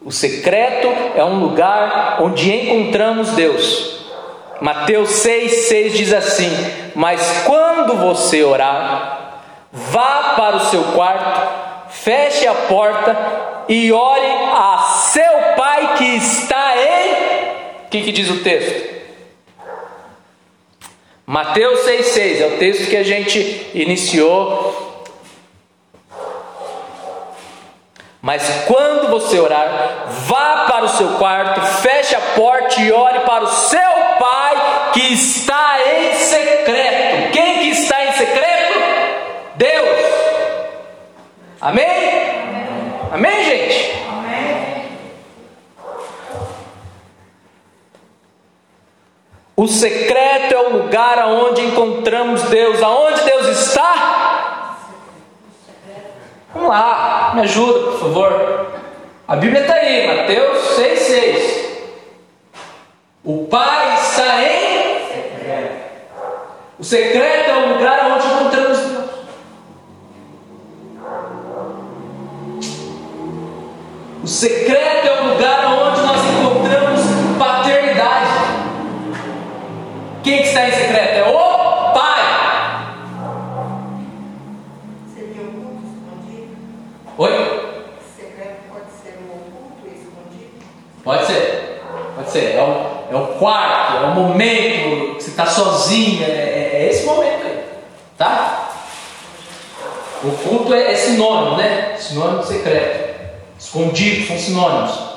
[0.00, 4.00] O secreto é um lugar onde encontramos Deus.
[4.60, 6.50] Mateus 6,6 diz assim:
[6.94, 13.16] Mas quando você orar, vá para o seu quarto, feche a porta
[13.68, 14.78] e ore a
[15.12, 17.12] seu Pai que está em.
[17.84, 19.01] O que, que diz o texto?
[21.32, 25.02] Mateus 6,6 é o texto que a gente iniciou.
[28.20, 33.44] Mas quando você orar, vá para o seu quarto, feche a porta e ore para
[33.44, 33.80] o seu
[34.18, 37.32] Pai que está em secreto.
[37.32, 38.78] Quem que está em secreto?
[39.56, 40.00] Deus.
[41.62, 41.86] Amém?
[43.10, 44.02] Amém, Amém gente?
[49.62, 52.82] O secreto é o lugar aonde encontramos Deus.
[52.82, 54.76] Aonde Deus está?
[56.52, 58.66] Vamos lá, me ajuda, por favor.
[59.28, 61.62] A Bíblia está aí, Mateus 6,6.
[63.22, 65.92] O Pai está em secreto.
[66.80, 69.02] O secreto é o lugar onde encontramos Deus.
[74.24, 75.81] O secreto é o lugar onde
[80.22, 81.16] Quem que está em secreto?
[81.16, 82.22] É o Pai.
[85.12, 86.56] Seria oculto, escondido?
[87.18, 87.30] Oi?
[88.16, 90.64] Secreto pode ser um oculto escondido?
[91.02, 91.82] Pode ser.
[92.14, 92.54] Pode ser.
[92.54, 96.24] É o, é o quarto, é o momento que você está sozinho.
[96.24, 97.64] É, é, é esse momento aí.
[98.16, 98.70] Tá?
[100.22, 101.96] O culto é, é sinônimo, né?
[101.98, 103.12] Sinônimo de secreto.
[103.58, 105.11] Escondido são sinônimos.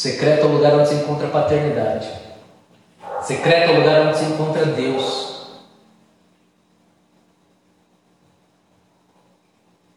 [0.00, 2.10] Secreto é o lugar onde se encontra a paternidade.
[3.20, 5.46] Secreto é o lugar onde se encontra Deus.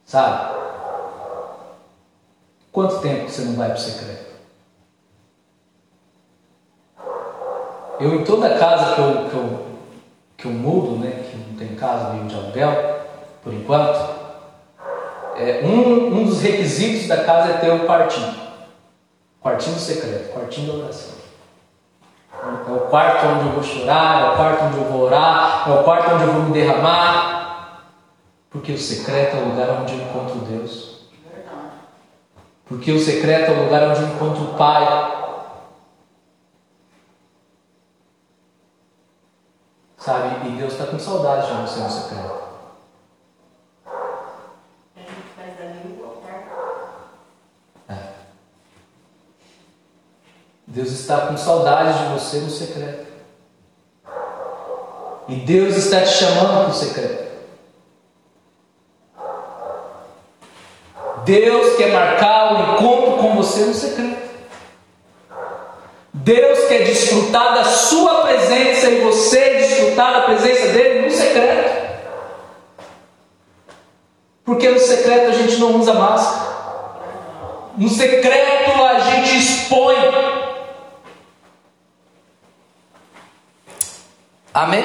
[0.03, 0.55] Sabe?
[2.69, 4.33] Quanto tempo você não vai para o secreto?
[8.01, 9.65] Eu, em toda casa que eu, que eu,
[10.35, 13.05] que eu mudo, né, que não tem casa, vivo de aluguel,
[13.41, 14.19] por enquanto,
[15.37, 18.42] é, um, um dos requisitos da casa é ter um quartinho.
[19.43, 21.15] Quartinho secreto, quartinho de oração.
[22.31, 25.71] É o quarto onde eu vou chorar, é o quarto onde eu vou orar, é
[25.71, 27.89] o quarto onde eu vou me derramar.
[28.49, 30.93] Porque o secreto é o lugar onde eu encontro Deus.
[32.65, 35.21] Porque o secreto é o lugar onde eu encontro o Pai.
[39.97, 40.47] Sabe?
[40.47, 42.43] E Deus está com saudade de você no secreto.
[43.85, 46.49] A gente faz da língua o quarto.
[47.89, 48.13] É.
[50.73, 53.05] Deus está com saudade de você no secreto.
[55.27, 57.31] E Deus está te chamando para o secreto.
[61.23, 64.23] Deus quer marcar o encontro com você no secreto.
[66.11, 72.01] Deus quer desfrutar da sua presença e você desfrutar da presença dele no secreto.
[74.43, 76.51] Porque no secreto a gente não usa máscara.
[77.77, 80.22] No secreto a gente expõe.
[84.53, 84.83] Amém?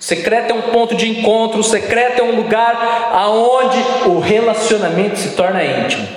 [0.00, 5.18] O secreto é um ponto de encontro, o secreto é um lugar aonde o relacionamento
[5.18, 6.08] se torna íntimo.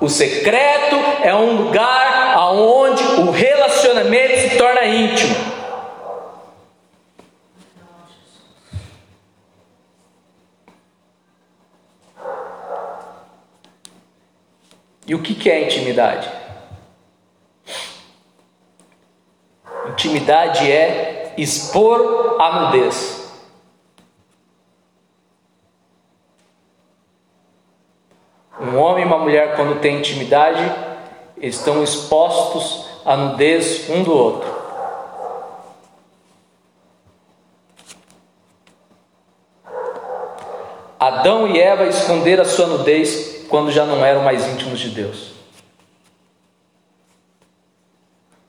[0.00, 5.34] O secreto é um lugar aonde o relacionamento se torna íntimo.
[15.06, 16.37] E o que é intimidade?
[19.90, 23.18] Intimidade é expor a nudez.
[28.60, 30.70] Um homem e uma mulher, quando têm intimidade,
[31.36, 34.58] estão expostos à nudez um do outro.
[40.98, 45.27] Adão e Eva esconderam a sua nudez quando já não eram mais íntimos de Deus.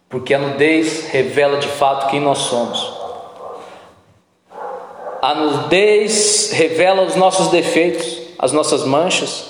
[0.09, 2.97] Porque a nudez revela de fato quem nós somos.
[5.21, 9.45] A nudez revela os nossos defeitos, as nossas manchas,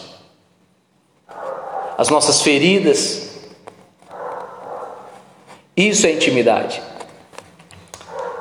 [1.98, 3.30] as nossas feridas.
[5.78, 6.82] Isso é intimidade.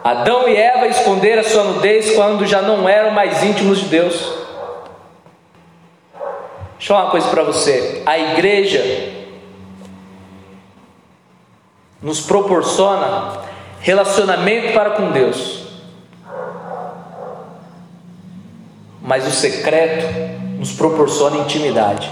[0.03, 4.15] Adão e Eva esconderam a sua nudez quando já não eram mais íntimos de Deus.
[6.79, 8.03] Deixa eu falar uma coisa para você.
[8.07, 9.18] A igreja
[12.01, 13.43] nos proporciona
[13.81, 15.67] relacionamento para com Deus.
[19.03, 20.07] Mas o secreto
[20.59, 22.11] nos proporciona intimidade.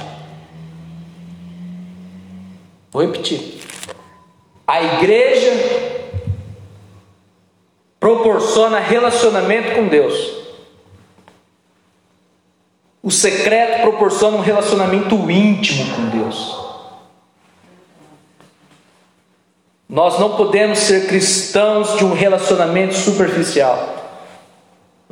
[2.91, 3.61] Vou repetir.
[4.67, 5.53] A igreja
[8.01, 10.37] proporciona relacionamento com Deus.
[13.03, 16.66] O secreto proporciona um relacionamento íntimo com Deus.
[19.89, 23.95] Nós não podemos ser cristãos de um relacionamento superficial.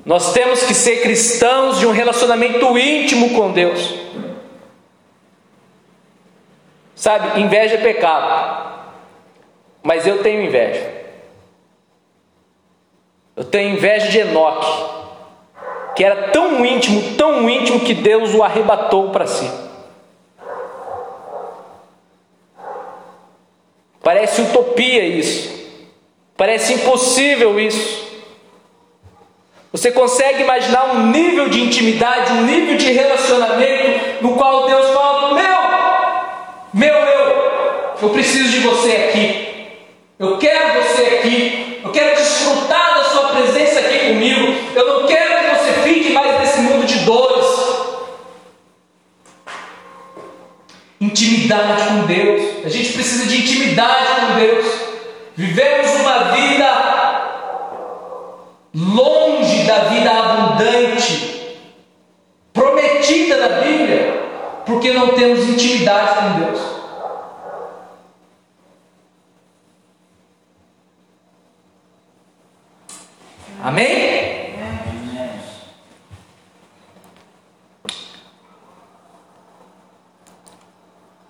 [0.04, 3.94] Nós temos que ser cristãos de um relacionamento íntimo com Deus.
[6.94, 8.74] Sabe, inveja é pecado.
[9.82, 10.92] Mas eu tenho inveja.
[13.36, 14.94] Eu tenho inveja de Enoque
[15.94, 19.48] que era tão íntimo, tão íntimo que Deus o arrebatou para si.
[24.14, 25.50] Parece utopia isso.
[26.36, 28.06] Parece impossível isso.
[29.72, 35.34] Você consegue imaginar um nível de intimidade, um nível de relacionamento no qual Deus fala:
[35.34, 35.44] Meu,
[36.72, 37.28] meu, meu,
[38.02, 39.66] eu preciso de você aqui.
[40.16, 41.80] Eu quero você aqui.
[41.82, 44.54] Eu quero desfrutar da sua presença aqui comigo.
[44.76, 45.34] Eu não quero
[45.82, 47.34] fique mais nesse mundo de dores.
[51.14, 52.64] Intimidade com Deus.
[52.64, 54.66] A gente precisa de intimidade com Deus.
[55.36, 56.84] Vivemos uma vida
[58.74, 61.56] longe da vida abundante,
[62.52, 64.22] prometida na Bíblia,
[64.66, 66.60] porque não temos intimidade com Deus.
[73.62, 74.13] Amém?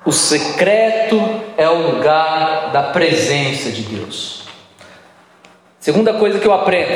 [0.04, 1.18] O secreto
[1.56, 4.44] é o lugar da presença de Deus.
[5.80, 6.92] Segunda coisa que eu aprendo: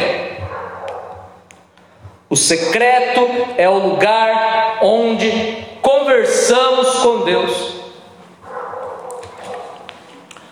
[2.29, 7.79] o secreto é o lugar onde conversamos com Deus.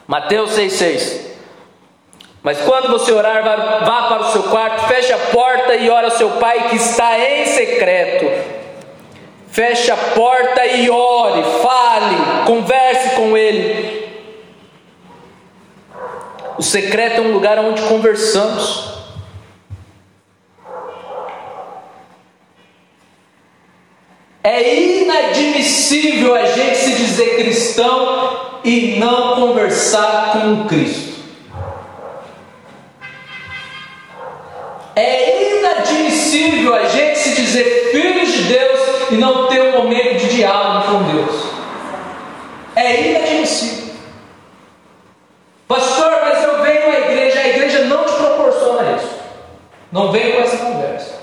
[0.07, 1.21] Mateus 6,6
[2.43, 3.43] Mas quando você orar,
[3.85, 7.19] vá para o seu quarto, feche a porta e ore ao seu pai que está
[7.19, 8.56] em secreto
[9.57, 14.07] Feche a porta e ore, fale, converse com Ele.
[16.59, 18.85] O secreto é um lugar onde conversamos.
[24.45, 31.17] É inadmissível a gente se dizer cristão e não conversar com Cristo.
[34.95, 40.37] É inadmissível a gente se dizer filhos de Deus e não ter um momento de
[40.37, 41.45] diálogo com Deus.
[42.77, 43.95] É inadmissível.
[45.67, 49.17] Pastor, mas eu venho à igreja, a igreja não te proporciona isso.
[49.91, 51.15] Não vem com essa conversa.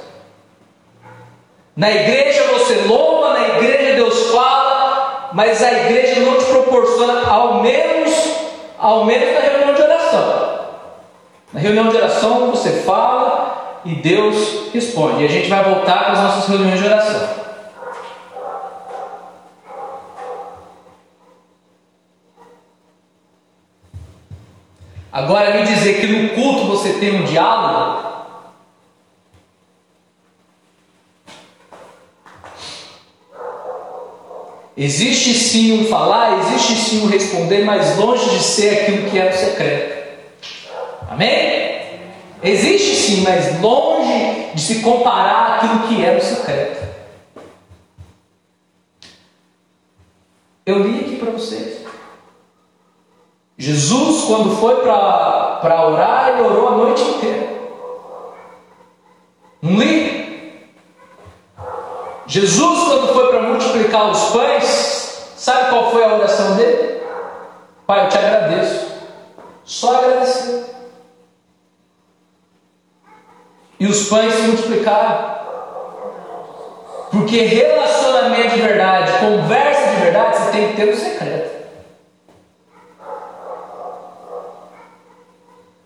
[1.76, 7.62] Na igreja você louva, na igreja Deus fala, mas a igreja não te proporciona, ao
[7.62, 8.14] menos,
[8.78, 10.60] ao menos na reunião de oração.
[11.54, 15.24] Na reunião de oração você fala e Deus responde.
[15.24, 17.42] E a gente vai voltar para as nossas reuniões de oração.
[25.14, 28.11] Agora, me dizer que no culto você tem um diálogo,
[34.76, 39.30] Existe sim um falar, existe sim um responder, mas longe de ser aquilo que é
[39.30, 40.20] o secreto.
[41.07, 41.99] Amém?
[42.41, 46.88] Existe sim, mas longe de se comparar aquilo que é o secreto.
[50.66, 51.82] Eu li aqui para vocês.
[53.64, 57.47] Jesus, quando foi para orar, ele orou a noite inteira.
[59.61, 60.68] Não li?
[62.28, 67.03] Jesus, quando foi para multiplicar os pães, sabe qual foi a oração dele?
[67.88, 68.86] Pai, eu te agradeço.
[69.64, 70.66] Só agradecer.
[73.80, 75.38] E os pães se multiplicaram.
[77.11, 81.42] Porque relacionamento de verdade, conversa de verdade, você tem que ter um secreto.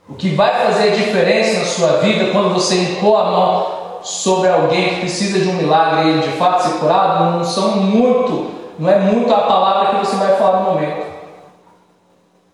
[0.09, 4.49] O que vai fazer a diferença na sua vida quando você impor a mão sobre
[4.49, 8.51] alguém que precisa de um milagre e ele de fato ser curado, não são muito,
[8.79, 11.05] não é muito a palavra que você vai falar no momento,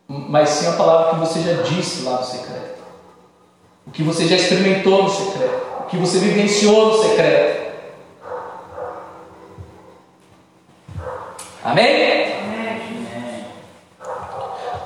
[0.07, 2.81] mas sim a palavra que você já disse lá no secreto,
[3.85, 7.63] o que você já experimentou no secreto, o que você vivenciou no secreto.
[11.63, 12.22] Amém?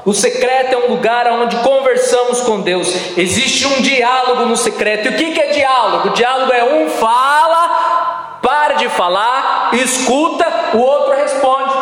[0.07, 2.87] O secreto é um lugar onde conversamos com Deus.
[3.17, 5.09] Existe um diálogo no secreto.
[5.09, 6.11] E o que é diálogo?
[6.11, 10.45] diálogo é um fala, para de falar, escuta,
[10.75, 11.73] o outro responde.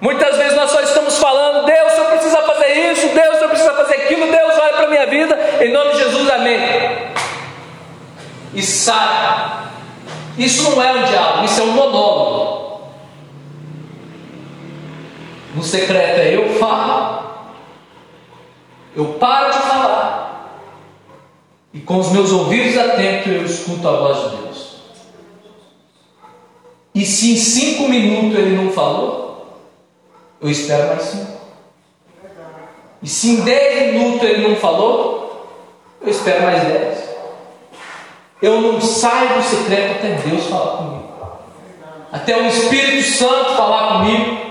[0.00, 3.94] Muitas vezes nós só estamos falando, Deus, eu preciso fazer isso, Deus, eu preciso fazer
[3.96, 4.74] aquilo, Deus, olha
[5.60, 6.60] Em nome de Jesus, amém.
[8.54, 9.64] E sai.
[10.38, 12.53] Isso não é um diálogo, isso é um monólogo.
[15.54, 17.22] No secreto é eu falo,
[18.96, 20.60] eu paro de falar,
[21.72, 24.74] e com os meus ouvidos atentos eu escuto a voz de Deus.
[26.92, 29.60] E se em cinco minutos ele não falou,
[30.40, 31.34] eu espero mais cinco.
[33.00, 35.48] E se em dez minutos ele não falou,
[36.00, 37.04] eu espero mais dez.
[38.42, 41.12] Eu não saio do secreto até Deus falar comigo.
[42.12, 44.43] Até o Espírito Santo falar comigo.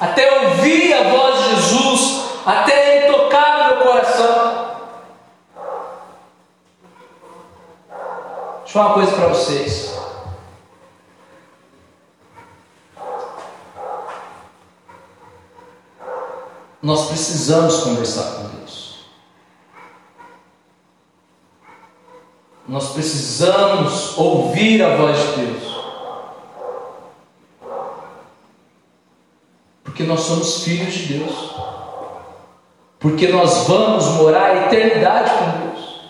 [0.00, 2.30] Até ouvir a voz de Jesus.
[2.46, 4.70] Até Ele tocar no meu coração.
[8.60, 9.90] Deixa eu falar uma coisa para vocês.
[16.82, 19.04] Nós precisamos conversar com Deus.
[22.66, 25.69] Nós precisamos ouvir a voz de Deus.
[30.00, 31.50] Porque nós somos filhos de Deus.
[32.98, 36.00] Porque nós vamos morar a eternidade com Deus.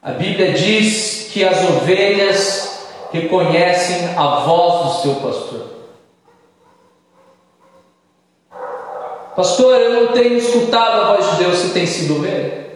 [0.00, 5.66] A Bíblia diz que as ovelhas reconhecem a voz do seu pastor.
[9.36, 12.70] Pastor, eu não tenho escutado a voz de Deus, você tem sido ovelha?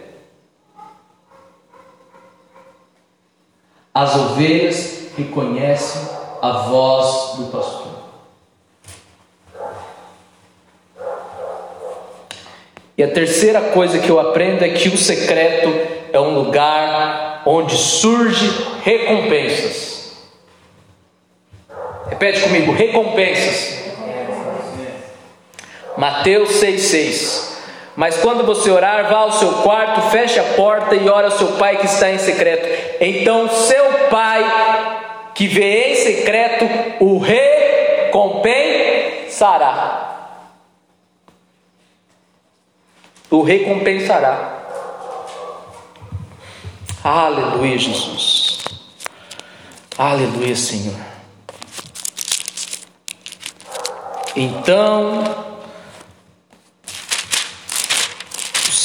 [3.91, 6.07] As ovelhas reconhecem
[6.39, 7.86] a voz do pastor.
[12.97, 15.71] E a terceira coisa que eu aprendo é que o secreto
[16.11, 18.49] é um lugar onde surge
[18.83, 20.17] recompensas.
[22.09, 23.85] Repete comigo, recompensas.
[25.95, 27.55] Mateus 6,6.
[27.95, 31.49] Mas quando você orar, vá ao seu quarto, feche a porta e ore ao seu
[31.53, 32.67] pai que está em secreto.
[32.99, 34.43] Então seu pai
[35.35, 36.67] que vê em secreto
[36.99, 40.16] o recompensará.
[43.29, 44.63] O recompensará.
[47.03, 48.59] Aleluia, Jesus.
[49.97, 50.95] Aleluia, Senhor.
[54.35, 55.47] Então,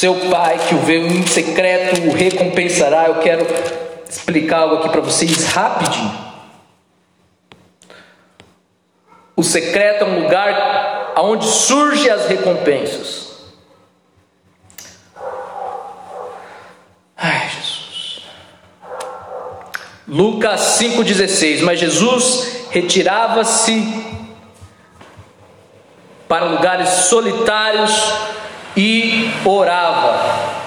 [0.03, 3.05] Seu pai que o vê em secreto o recompensará.
[3.05, 3.47] Eu quero
[4.05, 6.11] explicar algo aqui para vocês rapidinho.
[9.33, 13.53] O secreto é um lugar onde surgem as recompensas.
[17.15, 18.25] Ai, Jesus.
[20.07, 21.61] Lucas 5,16.
[21.61, 24.03] Mas Jesus retirava-se
[26.27, 27.91] para lugares solitários
[28.75, 30.63] e orava.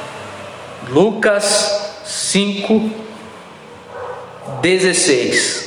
[0.89, 2.91] Lucas 5,
[4.61, 5.67] 16.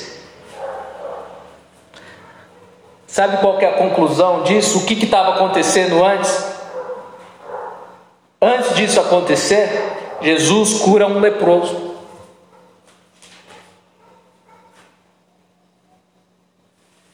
[3.06, 4.80] Sabe qual é a conclusão disso?
[4.80, 6.46] O que estava acontecendo antes?
[8.42, 11.99] Antes disso acontecer, Jesus cura um leproso.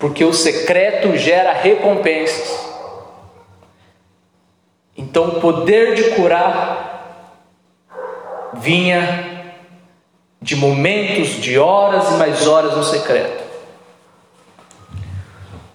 [0.05, 2.63] Porque o secreto gera recompensas.
[4.95, 7.31] Então, o poder de curar
[8.53, 9.55] vinha
[10.39, 13.43] de momentos, de horas e mais horas no secreto.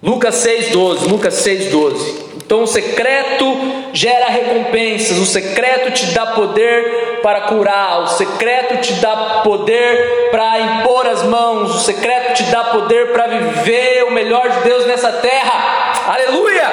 [0.01, 2.21] Lucas 6,12, Lucas 6,12.
[2.37, 3.43] Então o secreto
[3.91, 10.59] gera recompensas, o secreto te dá poder para curar, o secreto te dá poder para
[10.59, 15.11] impor as mãos, o secreto te dá poder para viver o melhor de Deus nessa
[15.13, 15.93] terra.
[16.07, 16.69] Aleluia!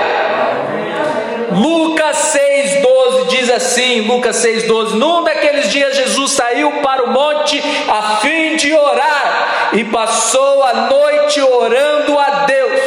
[1.53, 8.17] Lucas 6,12 diz assim: Lucas 6,12: Num daqueles dias Jesus saiu para o monte a
[8.21, 12.81] fim de orar e passou a noite orando a Deus.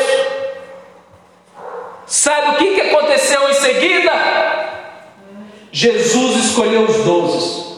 [2.05, 4.11] Sabe o que, aconteceu em seguida?
[5.71, 7.71] Jesus escolheu os doze.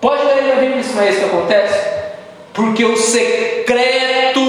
[0.00, 1.88] Pode ler na Bíblia isso não é isso que acontece?
[2.52, 4.40] Porque o secreto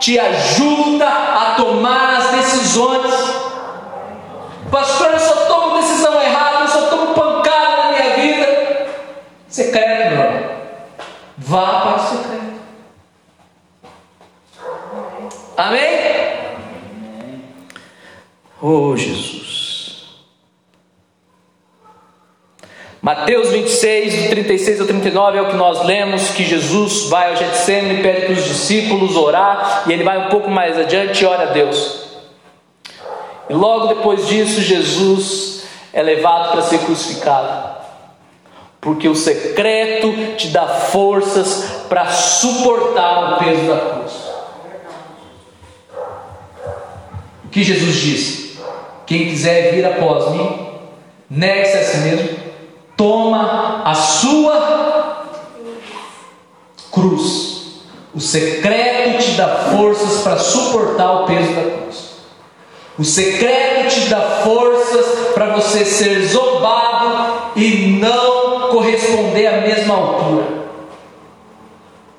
[0.00, 3.14] te ajuda a tomar as decisões.
[4.70, 8.86] Pastor, eu só tomo decisão errada, eu só tomo pancada na minha vida.
[9.48, 10.50] Secreto, meu irmão.
[11.38, 12.48] Vá para o secreto.
[15.56, 15.98] Amém?
[18.60, 19.67] Oh, Jesus.
[23.00, 28.02] Mateus 26, 36 ao 39 é o que nós lemos, que Jesus vai ao Getsemane,
[28.02, 31.52] pede para os discípulos orar, e ele vai um pouco mais adiante e ora a
[31.52, 32.08] Deus.
[33.48, 37.78] E logo depois disso, Jesus é levado para ser crucificado.
[38.80, 44.12] Porque o secreto te dá forças para suportar o peso da cruz.
[47.44, 48.58] O que Jesus disse?
[49.06, 50.68] Quem quiser vir após mim,
[51.30, 52.47] negue-se a si mesmo,
[52.98, 55.24] toma a sua
[56.90, 57.84] cruz.
[58.12, 62.08] O secreto te dá forças para suportar o peso da cruz.
[62.98, 70.58] O secreto te dá forças para você ser zombado e não corresponder à mesma altura.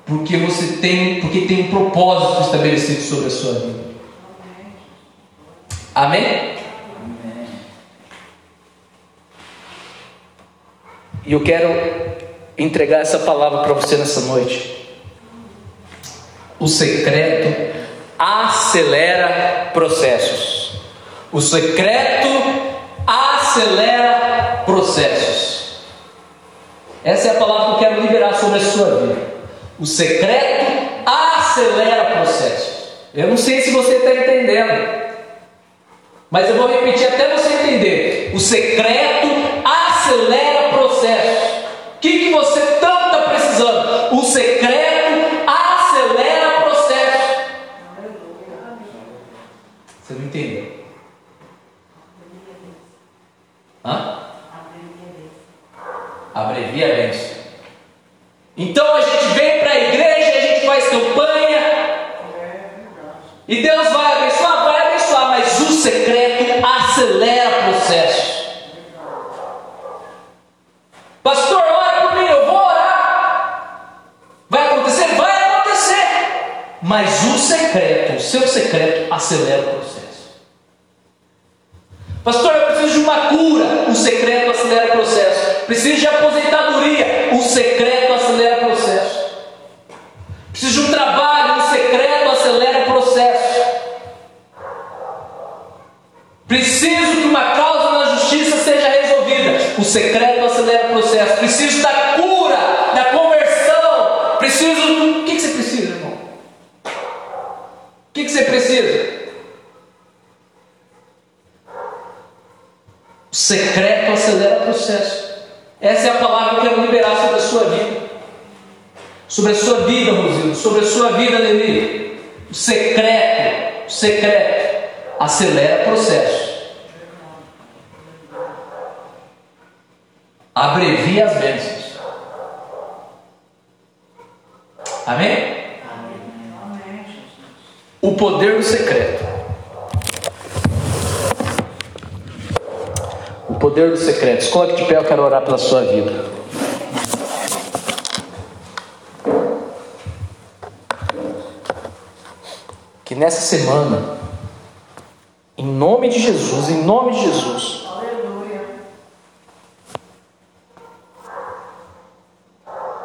[0.06, 3.90] Porque você tem, porque tem um propósito estabelecido sobre a sua vida.
[5.94, 6.49] Amém?
[11.24, 11.70] E eu quero
[12.56, 14.88] entregar essa palavra para você nessa noite.
[16.58, 17.78] O secreto
[18.18, 20.72] acelera processos.
[21.32, 22.28] O secreto
[23.06, 25.60] acelera processos.
[27.02, 29.16] Essa é a palavra que eu quero liberar sobre a sua vida.
[29.78, 30.66] O secreto
[31.06, 32.80] acelera processos.
[33.14, 35.00] Eu não sei se você está entendendo,
[36.30, 38.32] mas eu vou repetir até você entender.
[38.34, 39.26] O secreto
[39.64, 40.59] acelera
[41.00, 41.64] processos.
[41.96, 44.14] O que, que você tanto está precisando?
[44.14, 44.90] O secreto
[50.02, 50.84] Você não entendeu?
[53.84, 54.18] Hã?
[56.34, 57.36] Abrevia a bênção.
[58.56, 61.60] Então a gente vem para a igreja, a gente faz campanha.
[63.46, 63.99] E Deus vai
[78.30, 80.00] seu secreto acelera o processo.
[82.22, 83.64] Pastor, eu preciso de uma cura.
[83.88, 85.64] O secreto acelera o processo.
[85.66, 87.30] Preciso de aposentadoria.
[87.32, 88.19] O secreto acelera